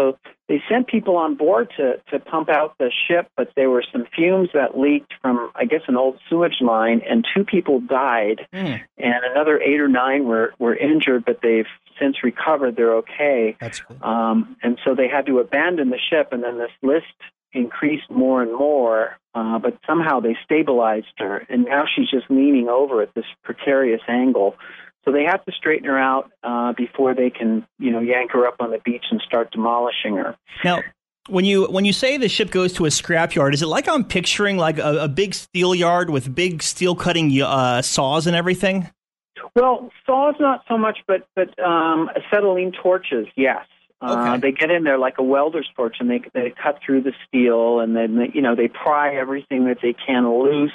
So 0.00 0.18
they 0.48 0.62
sent 0.68 0.86
people 0.88 1.16
on 1.16 1.34
board 1.36 1.70
to, 1.76 2.00
to 2.10 2.18
pump 2.18 2.48
out 2.48 2.74
the 2.78 2.90
ship, 3.06 3.28
but 3.36 3.50
there 3.54 3.70
were 3.70 3.84
some 3.92 4.06
fumes 4.16 4.48
that 4.54 4.78
leaked 4.78 5.12
from, 5.20 5.50
I 5.54 5.64
guess, 5.66 5.82
an 5.88 5.96
old 5.96 6.18
sewage 6.28 6.60
line, 6.60 7.02
and 7.08 7.26
two 7.34 7.44
people 7.44 7.80
died, 7.80 8.46
Mm. 8.52 8.80
and 8.98 9.24
another 9.30 9.60
eight 9.60 9.80
or 9.80 9.88
nine 9.88 10.24
were, 10.24 10.54
were 10.58 10.74
injured, 10.74 11.24
but 11.24 11.40
they've 11.42 11.66
since 12.00 12.24
recovered. 12.24 12.76
They're 12.76 12.94
okay. 12.96 13.56
That's 13.60 13.80
cool. 13.80 13.98
Um, 14.02 14.56
and 14.62 14.78
so 14.84 14.94
they 14.94 15.08
had 15.08 15.26
to 15.26 15.38
abandon 15.38 15.90
the 15.90 15.98
ship, 15.98 16.28
and 16.32 16.42
then 16.42 16.58
this 16.58 16.70
list 16.82 17.06
increased 17.52 18.10
more 18.10 18.42
and 18.42 18.52
more, 18.52 19.18
uh, 19.34 19.58
but 19.58 19.76
somehow 19.86 20.20
they 20.20 20.36
stabilized 20.44 21.06
her, 21.18 21.44
and 21.48 21.64
now 21.64 21.84
she's 21.94 22.08
just 22.10 22.30
leaning 22.30 22.68
over 22.68 23.02
at 23.02 23.12
this 23.14 23.26
precarious 23.44 24.02
angle. 24.08 24.56
So 25.04 25.12
they 25.12 25.24
have 25.24 25.44
to 25.46 25.52
straighten 25.52 25.86
her 25.86 25.98
out 25.98 26.30
uh, 26.42 26.72
before 26.74 27.14
they 27.14 27.30
can, 27.30 27.66
you 27.78 27.90
know, 27.90 28.00
yank 28.00 28.32
her 28.32 28.46
up 28.46 28.56
on 28.60 28.70
the 28.70 28.78
beach 28.84 29.04
and 29.10 29.20
start 29.26 29.50
demolishing 29.50 30.16
her. 30.16 30.36
Now, 30.62 30.82
when 31.28 31.44
you 31.44 31.66
when 31.66 31.84
you 31.84 31.92
say 31.92 32.16
the 32.16 32.28
ship 32.28 32.50
goes 32.50 32.72
to 32.74 32.86
a 32.86 32.88
scrapyard, 32.88 33.54
is 33.54 33.62
it 33.62 33.66
like 33.66 33.88
I'm 33.88 34.04
picturing 34.04 34.56
like 34.56 34.78
a, 34.78 35.04
a 35.04 35.08
big 35.08 35.34
steel 35.34 35.74
yard 35.74 36.10
with 36.10 36.34
big 36.34 36.62
steel 36.62 36.94
cutting 36.94 37.40
uh, 37.40 37.82
saws 37.82 38.26
and 38.26 38.36
everything? 38.36 38.90
Well, 39.56 39.90
saws 40.06 40.34
not 40.38 40.64
so 40.68 40.76
much, 40.76 40.98
but 41.06 41.26
but 41.34 41.58
um, 41.62 42.10
acetylene 42.14 42.72
torches, 42.72 43.26
yes. 43.36 43.64
Uh, 44.02 44.38
they 44.38 44.50
get 44.50 44.70
in 44.70 44.84
there 44.84 44.96
like 44.96 45.18
a 45.18 45.22
welder's 45.22 45.68
torch, 45.76 45.96
and 46.00 46.08
they 46.08 46.22
they 46.32 46.54
cut 46.62 46.78
through 46.84 47.02
the 47.02 47.12
steel, 47.26 47.80
and 47.80 47.94
then 47.94 48.16
they, 48.16 48.30
you 48.32 48.40
know 48.40 48.54
they 48.54 48.68
pry 48.68 49.14
everything 49.14 49.66
that 49.66 49.78
they 49.82 49.92
can 49.92 50.26
loose, 50.42 50.72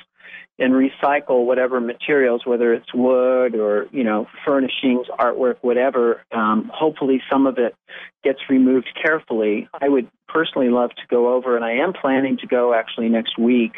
and 0.57 0.73
recycle 0.73 1.45
whatever 1.45 1.81
materials, 1.81 2.45
whether 2.45 2.73
it's 2.73 2.93
wood 2.93 3.55
or 3.55 3.87
you 3.91 4.03
know 4.03 4.27
furnishings, 4.45 5.07
artwork, 5.19 5.55
whatever. 5.61 6.21
Um, 6.31 6.71
hopefully, 6.73 7.21
some 7.29 7.45
of 7.45 7.57
it 7.57 7.75
gets 8.23 8.39
removed 8.49 8.87
carefully. 9.01 9.67
I 9.73 9.89
would 9.89 10.09
personally 10.27 10.69
love 10.69 10.91
to 10.91 11.07
go 11.09 11.33
over, 11.33 11.55
and 11.55 11.65
I 11.65 11.73
am 11.73 11.93
planning 11.93 12.37
to 12.37 12.47
go 12.47 12.73
actually 12.73 13.09
next 13.09 13.37
week 13.37 13.73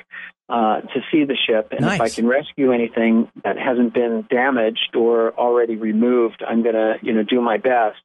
uh, 0.49 0.81
to 0.81 1.01
see 1.11 1.25
the 1.25 1.35
ship. 1.35 1.69
And 1.71 1.85
if 1.85 1.99
I 1.99 2.09
can 2.09 2.27
rescue 2.27 2.71
anything 2.71 3.29
that 3.43 3.57
hasn't 3.57 3.93
been 3.93 4.25
damaged 4.29 4.95
or 4.95 5.33
already 5.33 5.75
removed, 5.75 6.43
I'm 6.47 6.61
going 6.63 6.75
to 6.75 6.95
you 7.01 7.13
know 7.13 7.23
do 7.23 7.41
my 7.41 7.57
best. 7.57 7.97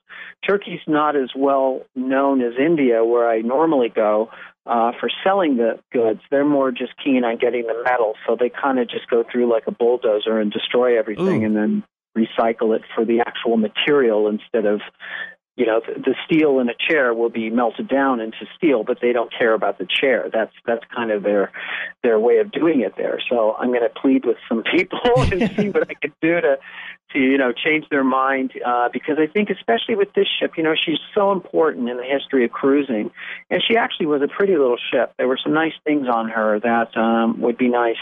Turkey's 0.48 0.80
not 0.87 1.14
as 1.14 1.30
well 1.37 1.82
known 1.94 2.40
as 2.42 2.54
India, 2.58 3.04
where 3.04 3.28
I 3.28 3.42
normally 3.42 3.90
go 3.90 4.30
uh, 4.66 4.92
for 5.01 5.11
selling 5.25 5.57
the 5.57 5.79
goods. 5.92 6.20
They're 6.31 6.44
more 6.44 6.70
just 6.70 6.92
keen 7.03 7.25
on 7.25 7.37
getting 7.38 7.66
the 7.66 7.83
metal, 7.85 8.14
so 8.27 8.37
they 8.38 8.51
kind 8.51 8.79
of 8.79 8.88
just 8.88 9.09
go 9.09 9.25
through 9.31 9.51
like 9.51 9.64
a 9.66 9.72
bulldozer 9.72 10.38
and 10.38 10.53
destroy 10.53 10.98
everything, 10.98 11.42
Ooh. 11.42 11.46
and 11.46 11.57
then 11.57 11.85
recycle 12.16 12.77
it 12.77 12.83
for 12.94 13.05
the 13.05 13.20
actual 13.20 13.57
material 13.57 14.29
instead 14.29 14.66
of 14.66 14.81
you 15.56 15.66
know 15.66 15.80
the, 15.86 16.00
the 16.00 16.14
steel 16.26 16.58
in 16.60 16.68
a 16.68 16.74
chair 16.88 17.12
will 17.14 17.28
be 17.28 17.50
melted 17.50 17.88
down 17.88 18.20
into 18.20 18.46
steel 18.56 18.84
but 18.84 18.98
they 19.00 19.12
don't 19.12 19.32
care 19.32 19.54
about 19.54 19.78
the 19.78 19.86
chair. 19.86 20.28
That's 20.32 20.52
that's 20.66 20.84
kind 20.94 21.10
of 21.10 21.22
their 21.22 21.52
their 22.02 22.18
way 22.18 22.38
of 22.38 22.50
doing 22.50 22.80
it 22.80 22.94
there. 22.96 23.18
So 23.28 23.54
i'm 23.58 23.68
going 23.68 23.82
to 23.82 24.00
plead 24.00 24.24
with 24.24 24.38
some 24.48 24.62
people 24.76 25.00
and 25.16 25.50
see 25.56 25.70
what 25.70 25.90
i 25.90 25.94
can 25.94 26.12
do 26.20 26.40
to 26.40 26.58
to 27.12 27.18
you 27.18 27.38
know 27.38 27.52
change 27.52 27.86
their 27.90 28.04
mind 28.04 28.52
uh, 28.64 28.88
because 28.92 29.16
i 29.18 29.26
think 29.26 29.50
especially 29.50 29.94
with 29.94 30.12
this 30.14 30.26
ship 30.40 30.52
you 30.56 30.62
know 30.62 30.74
she's 30.74 30.98
so 31.14 31.32
important 31.32 31.88
in 31.88 31.96
the 31.96 32.04
history 32.04 32.44
of 32.44 32.50
cruising. 32.50 33.10
And 33.50 33.62
she 33.66 33.76
actually 33.76 34.06
was 34.06 34.22
a 34.22 34.28
pretty 34.28 34.56
little 34.56 34.78
ship. 34.92 35.12
There 35.18 35.28
were 35.28 35.38
some 35.42 35.52
nice 35.52 35.74
things 35.84 36.06
on 36.08 36.28
her 36.30 36.60
that 36.60 36.96
um, 36.96 37.40
would 37.40 37.58
be 37.58 37.68
nice 37.68 37.96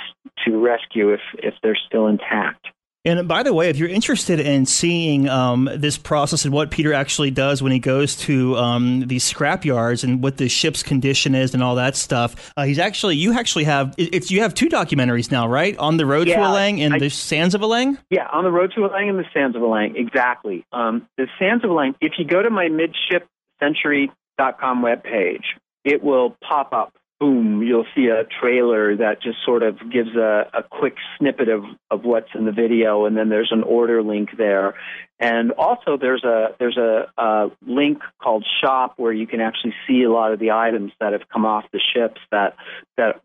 to 0.44 0.58
rescue 0.58 1.12
if 1.12 1.20
if 1.34 1.54
they're 1.62 1.78
still 1.88 2.06
intact 2.06 2.66
And 3.04 3.26
by 3.26 3.42
the 3.42 3.54
way, 3.54 3.70
if 3.70 3.78
you're 3.78 3.88
interested 3.88 4.40
in 4.40 4.66
seeing 4.66 5.26
um, 5.26 5.70
this 5.74 5.96
process 5.96 6.44
and 6.44 6.52
what 6.52 6.70
Peter 6.70 6.92
actually 6.92 7.30
does 7.30 7.62
when 7.62 7.72
he 7.72 7.78
goes 7.78 8.14
to 8.16 8.58
um, 8.58 9.06
these 9.06 9.24
scrap 9.24 9.64
yards 9.64 10.04
and 10.04 10.22
what 10.22 10.36
the 10.36 10.50
ship's 10.50 10.82
condition 10.82 11.34
is 11.34 11.54
and 11.54 11.62
all 11.62 11.76
that 11.76 11.96
stuff, 11.96 12.52
uh, 12.58 12.64
he's 12.64 12.78
actually 12.78 13.16
you 13.16 13.32
actually 13.32 13.64
have 13.64 13.94
it's 13.96 14.30
you 14.30 14.42
have 14.42 14.52
two 14.52 14.68
documentaries 14.68 15.30
now, 15.30 15.48
right? 15.48 15.78
On 15.78 15.96
the 15.96 16.04
road 16.04 16.24
to 16.24 16.30
Yeah, 16.30 16.40
Alang 16.46 16.80
and 16.80 16.92
I- 16.94 16.98
the 16.98 17.08
Sands 17.08 17.54
of 17.54 17.62
Alang. 17.62 17.96
Yeah, 18.10 18.26
on 18.30 18.44
the 18.44 18.50
road 18.50 18.72
to 18.74 18.80
Alang 18.82 19.08
and 19.08 19.18
the 19.18 19.24
Sands 19.32 19.56
of 19.56 19.62
Alang, 19.62 19.96
exactly. 19.96 20.66
Um, 20.70 21.06
the 21.16 21.26
Sands 21.38 21.64
of 21.64 21.70
Alang, 21.70 21.94
if 22.02 22.18
you 22.18 22.26
go 22.26 22.42
to 22.42 22.50
my 22.50 22.68
midshipcentury.com 22.68 24.82
webpage, 24.82 25.44
it 25.84 26.02
will 26.04 26.36
pop 26.46 26.74
up. 26.74 26.92
Boom, 27.20 27.62
you'll 27.62 27.84
see 27.94 28.06
a 28.06 28.24
trailer 28.24 28.96
that 28.96 29.20
just 29.20 29.44
sort 29.44 29.62
of 29.62 29.78
gives 29.92 30.16
a, 30.16 30.50
a 30.54 30.62
quick 30.62 30.94
snippet 31.18 31.50
of, 31.50 31.64
of 31.90 32.02
what's 32.02 32.30
in 32.34 32.46
the 32.46 32.52
video, 32.52 33.04
and 33.04 33.14
then 33.14 33.28
there's 33.28 33.52
an 33.52 33.62
order 33.62 34.02
link 34.02 34.30
there. 34.38 34.74
And 35.18 35.52
also 35.52 35.98
there's 35.98 36.24
a 36.24 36.54
there's 36.58 36.78
a, 36.78 37.12
a 37.18 37.50
link 37.66 37.98
called 38.22 38.46
shop 38.62 38.94
where 38.96 39.12
you 39.12 39.26
can 39.26 39.42
actually 39.42 39.74
see 39.86 40.02
a 40.02 40.10
lot 40.10 40.32
of 40.32 40.38
the 40.38 40.52
items 40.52 40.92
that 40.98 41.12
have 41.12 41.28
come 41.30 41.44
off 41.44 41.66
the 41.74 41.80
ships 41.94 42.22
that 42.30 42.56
that 42.96 43.20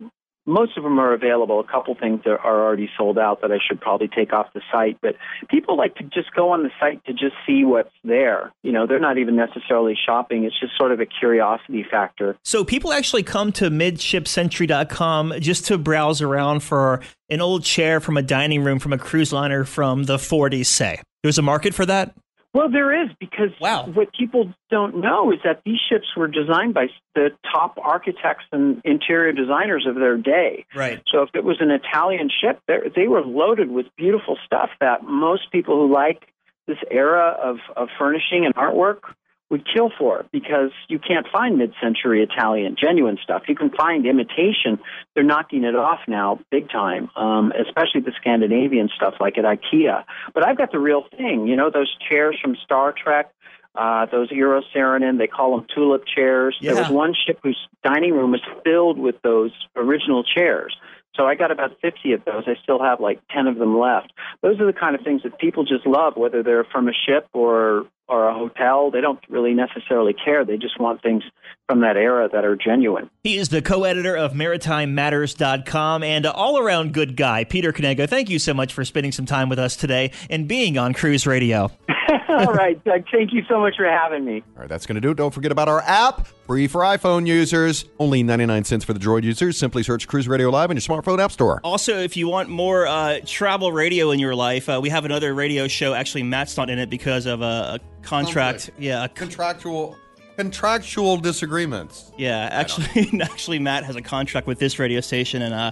most 0.45 0.77
of 0.77 0.83
them 0.83 0.99
are 0.99 1.13
available. 1.13 1.59
A 1.59 1.63
couple 1.63 1.95
things 1.95 2.21
that 2.25 2.39
are 2.43 2.65
already 2.65 2.89
sold 2.97 3.17
out 3.17 3.41
that 3.41 3.51
I 3.51 3.57
should 3.65 3.81
probably 3.81 4.07
take 4.07 4.33
off 4.33 4.47
the 4.53 4.61
site. 4.71 4.97
But 5.01 5.15
people 5.49 5.77
like 5.77 5.95
to 5.95 6.03
just 6.03 6.33
go 6.35 6.51
on 6.51 6.63
the 6.63 6.69
site 6.79 7.03
to 7.05 7.13
just 7.13 7.35
see 7.47 7.63
what's 7.63 7.91
there. 8.03 8.53
You 8.63 8.71
know, 8.71 8.85
they're 8.87 8.99
not 8.99 9.17
even 9.17 9.35
necessarily 9.35 9.95
shopping. 10.05 10.43
It's 10.43 10.59
just 10.59 10.77
sort 10.77 10.91
of 10.91 10.99
a 10.99 11.05
curiosity 11.05 11.85
factor. 11.89 12.37
So 12.43 12.63
people 12.63 12.93
actually 12.93 13.23
come 13.23 13.51
to 13.53 13.69
midshipcentury.com 13.69 15.33
just 15.39 15.65
to 15.67 15.77
browse 15.77 16.21
around 16.21 16.61
for 16.61 17.01
an 17.29 17.41
old 17.41 17.63
chair 17.63 17.99
from 17.99 18.17
a 18.17 18.21
dining 18.21 18.63
room 18.63 18.79
from 18.79 18.93
a 18.93 18.97
cruise 18.97 19.33
liner 19.33 19.63
from 19.63 20.03
the 20.03 20.17
40s, 20.17 20.67
say. 20.67 21.01
There's 21.23 21.39
a 21.39 21.41
market 21.41 21.73
for 21.73 21.85
that? 21.87 22.13
Well, 22.55 22.69
there 22.69 23.03
is 23.03 23.09
because 23.19 23.49
what 23.59 24.13
people 24.17 24.53
don't 24.71 25.01
know 25.01 25.33
is 25.33 25.39
that 25.43 25.63
these 25.65 25.79
ships 25.89 26.05
were 26.15 26.29
designed 26.29 26.73
by 26.73 26.87
the 27.13 27.31
top 27.51 27.77
architects 27.77 28.45
and 28.53 28.81
interior 28.85 29.33
designers 29.33 29.85
of 29.85 29.95
their 29.95 30.15
day. 30.15 30.65
Right. 30.73 31.01
So 31.11 31.23
if 31.23 31.31
it 31.33 31.43
was 31.43 31.57
an 31.59 31.69
Italian 31.69 32.29
ship, 32.29 32.61
they 32.67 33.09
were 33.09 33.25
loaded 33.25 33.69
with 33.69 33.87
beautiful 33.97 34.37
stuff 34.45 34.69
that 34.79 35.03
most 35.03 35.51
people 35.51 35.85
who 35.85 35.93
like 35.93 36.29
this 36.65 36.77
era 36.89 37.35
of, 37.43 37.57
of 37.75 37.89
furnishing 37.99 38.45
and 38.45 38.55
artwork 38.55 39.01
would 39.49 39.65
kill 39.71 39.91
for 39.97 40.25
because 40.31 40.71
you 40.87 40.97
can't 40.97 41.27
find 41.31 41.57
mid-century 41.57 42.23
Italian 42.23 42.75
genuine 42.79 43.17
stuff. 43.23 43.43
You 43.47 43.55
can 43.55 43.69
find 43.69 44.05
imitation. 44.05 44.79
They're 45.13 45.23
knocking 45.23 45.63
it 45.63 45.75
off 45.75 45.99
now 46.07 46.39
big 46.49 46.69
time, 46.69 47.09
um, 47.15 47.51
especially 47.51 48.01
the 48.01 48.13
Scandinavian 48.19 48.89
stuff 48.95 49.15
like 49.19 49.37
at 49.37 49.45
IKEA. 49.45 50.03
But 50.33 50.47
I've 50.47 50.57
got 50.57 50.71
the 50.71 50.79
real 50.79 51.03
thing. 51.15 51.47
You 51.47 51.55
know 51.55 51.69
those 51.69 51.95
chairs 52.09 52.37
from 52.41 52.55
Star 52.63 52.91
Trek. 52.91 53.31
Uh, 53.75 54.05
those 54.09 54.29
Eero 54.29 54.61
Saarinen, 54.73 55.17
they 55.17 55.27
call 55.27 55.57
them 55.57 55.67
tulip 55.75 56.03
chairs. 56.05 56.57
There 56.61 56.81
was 56.81 56.89
one 56.89 57.13
ship 57.13 57.39
whose 57.43 57.59
dining 57.83 58.13
room 58.13 58.31
was 58.31 58.41
filled 58.63 58.97
with 58.97 59.21
those 59.21 59.51
original 59.75 60.23
chairs. 60.23 60.73
So 61.15 61.25
I 61.25 61.35
got 61.35 61.51
about 61.51 61.71
50 61.81 62.13
of 62.13 62.25
those. 62.25 62.43
I 62.47 62.55
still 62.61 62.81
have 62.81 62.99
like 62.99 63.19
10 63.33 63.47
of 63.47 63.57
them 63.57 63.77
left. 63.77 64.11
Those 64.41 64.59
are 64.59 64.65
the 64.65 64.77
kind 64.77 64.95
of 64.95 65.01
things 65.01 65.23
that 65.23 65.37
people 65.39 65.63
just 65.63 65.85
love, 65.85 66.13
whether 66.17 66.43
they're 66.43 66.65
from 66.65 66.87
a 66.87 66.93
ship 66.93 67.27
or 67.33 67.85
or 68.07 68.27
a 68.29 68.33
hotel. 68.35 68.91
They 68.91 69.01
don't 69.01 69.19
really 69.29 69.53
necessarily 69.55 70.13
care. 70.13 70.45
They 70.45 70.57
just 70.57 70.79
want 70.79 71.01
things 71.01 71.23
from 71.67 71.81
that 71.81 71.97
era 71.97 72.29
that 72.31 72.45
are 72.45 72.55
genuine. 72.55 73.09
He 73.23 73.37
is 73.37 73.49
the 73.49 73.63
co-editor 73.63 74.15
of 74.15 74.33
MaritimeMatters.com 74.33 76.03
and 76.03 76.27
all 76.27 76.59
around 76.59 76.93
good 76.93 77.15
guy, 77.15 77.45
Peter 77.45 77.73
Knego. 77.73 78.07
Thank 78.07 78.29
you 78.29 78.37
so 78.37 78.53
much 78.53 78.73
for 78.73 78.85
spending 78.85 79.11
some 79.11 79.25
time 79.25 79.49
with 79.49 79.57
us 79.57 79.75
today 79.75 80.11
and 80.29 80.47
being 80.47 80.77
on 80.77 80.93
Cruise 80.93 81.25
Radio. 81.25 81.71
All 82.29 82.53
right, 82.53 82.81
Doug. 82.83 83.05
Thank 83.11 83.33
you 83.33 83.43
so 83.47 83.59
much 83.59 83.77
for 83.77 83.85
having 83.85 84.25
me. 84.25 84.43
All 84.55 84.61
right, 84.61 84.69
that's 84.69 84.85
going 84.85 84.95
to 84.95 85.01
do 85.01 85.11
it. 85.11 85.17
Don't 85.17 85.33
forget 85.33 85.51
about 85.51 85.67
our 85.67 85.81
app, 85.81 86.27
free 86.27 86.67
for 86.67 86.81
iPhone 86.81 87.25
users, 87.27 87.85
only 87.99 88.23
99 88.23 88.63
cents 88.63 88.85
for 88.85 88.93
the 88.93 88.99
Droid 88.99 89.23
users. 89.23 89.57
Simply 89.57 89.83
search 89.83 90.07
Cruise 90.07 90.27
Radio 90.27 90.49
Live 90.49 90.71
in 90.71 90.77
your 90.77 90.81
smartphone 90.81 91.19
app 91.19 91.31
store. 91.31 91.61
Also, 91.63 91.97
if 91.97 92.15
you 92.17 92.27
want 92.27 92.49
more 92.49 92.87
uh, 92.87 93.19
travel 93.25 93.71
radio 93.71 94.11
in 94.11 94.19
your 94.19 94.35
life, 94.35 94.69
uh, 94.69 94.79
we 94.81 94.89
have 94.89 95.05
another 95.05 95.33
radio 95.33 95.67
show. 95.67 95.93
Actually, 95.93 96.23
Matt's 96.23 96.57
not 96.57 96.69
in 96.69 96.79
it 96.79 96.89
because 96.89 97.25
of 97.25 97.41
a, 97.41 97.79
a 97.79 97.79
contract. 98.01 98.65
Conflict. 98.65 98.79
Yeah, 98.79 99.03
a 99.05 99.09
Contractual 99.09 99.97
contractual 100.35 101.17
disagreements. 101.17 102.11
Yeah, 102.17 102.49
actually, 102.51 103.19
actually, 103.21 103.59
Matt 103.59 103.83
has 103.85 103.95
a 103.95 104.01
contract 104.01 104.47
with 104.47 104.59
this 104.59 104.79
radio 104.79 105.01
station, 105.01 105.41
and 105.41 105.53
uh, 105.53 105.71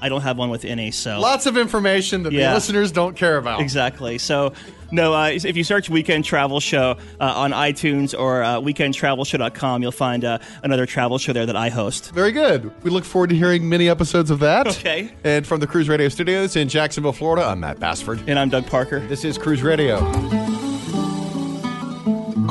I 0.00 0.08
don't 0.08 0.20
have 0.22 0.36
one 0.36 0.50
with 0.50 0.64
any. 0.64 0.90
So 0.90 1.18
Lots 1.20 1.46
of 1.46 1.56
information 1.56 2.24
that 2.24 2.32
Yeah. 2.32 2.48
the 2.50 2.54
listeners 2.54 2.92
don't 2.92 3.16
care 3.16 3.38
about. 3.38 3.60
Exactly. 3.60 4.18
So, 4.18 4.52
no, 4.90 5.14
uh, 5.14 5.28
if 5.32 5.56
you 5.56 5.64
search 5.64 5.88
Weekend 5.88 6.24
Travel 6.24 6.60
Show 6.60 6.96
uh, 7.20 7.24
on 7.24 7.52
iTunes 7.52 8.16
or 8.18 8.42
uh, 8.42 8.60
weekendtravelshow.com, 8.60 9.82
you'll 9.82 9.92
find 9.92 10.24
uh, 10.24 10.38
another 10.62 10.86
travel 10.86 11.16
show 11.18 11.32
there 11.32 11.46
that 11.46 11.56
I 11.56 11.68
host. 11.70 12.10
Very 12.12 12.32
good. 12.32 12.70
We 12.84 12.90
look 12.90 13.04
forward 13.04 13.30
to 13.30 13.36
hearing 13.36 13.68
many 13.68 13.88
episodes 13.88 14.30
of 14.30 14.40
that. 14.40 14.66
Okay. 14.68 15.10
And 15.24 15.46
from 15.46 15.60
the 15.60 15.66
Cruise 15.66 15.88
Radio 15.88 16.08
Studios 16.08 16.54
in 16.56 16.68
Jacksonville, 16.68 17.12
Florida, 17.12 17.46
I'm 17.46 17.60
Matt 17.60 17.80
Bassford. 17.80 18.20
And 18.28 18.38
I'm 18.38 18.50
Doug 18.50 18.66
Parker. 18.66 19.00
This 19.00 19.24
is 19.24 19.38
Cruise 19.38 19.62
Radio. 19.62 20.00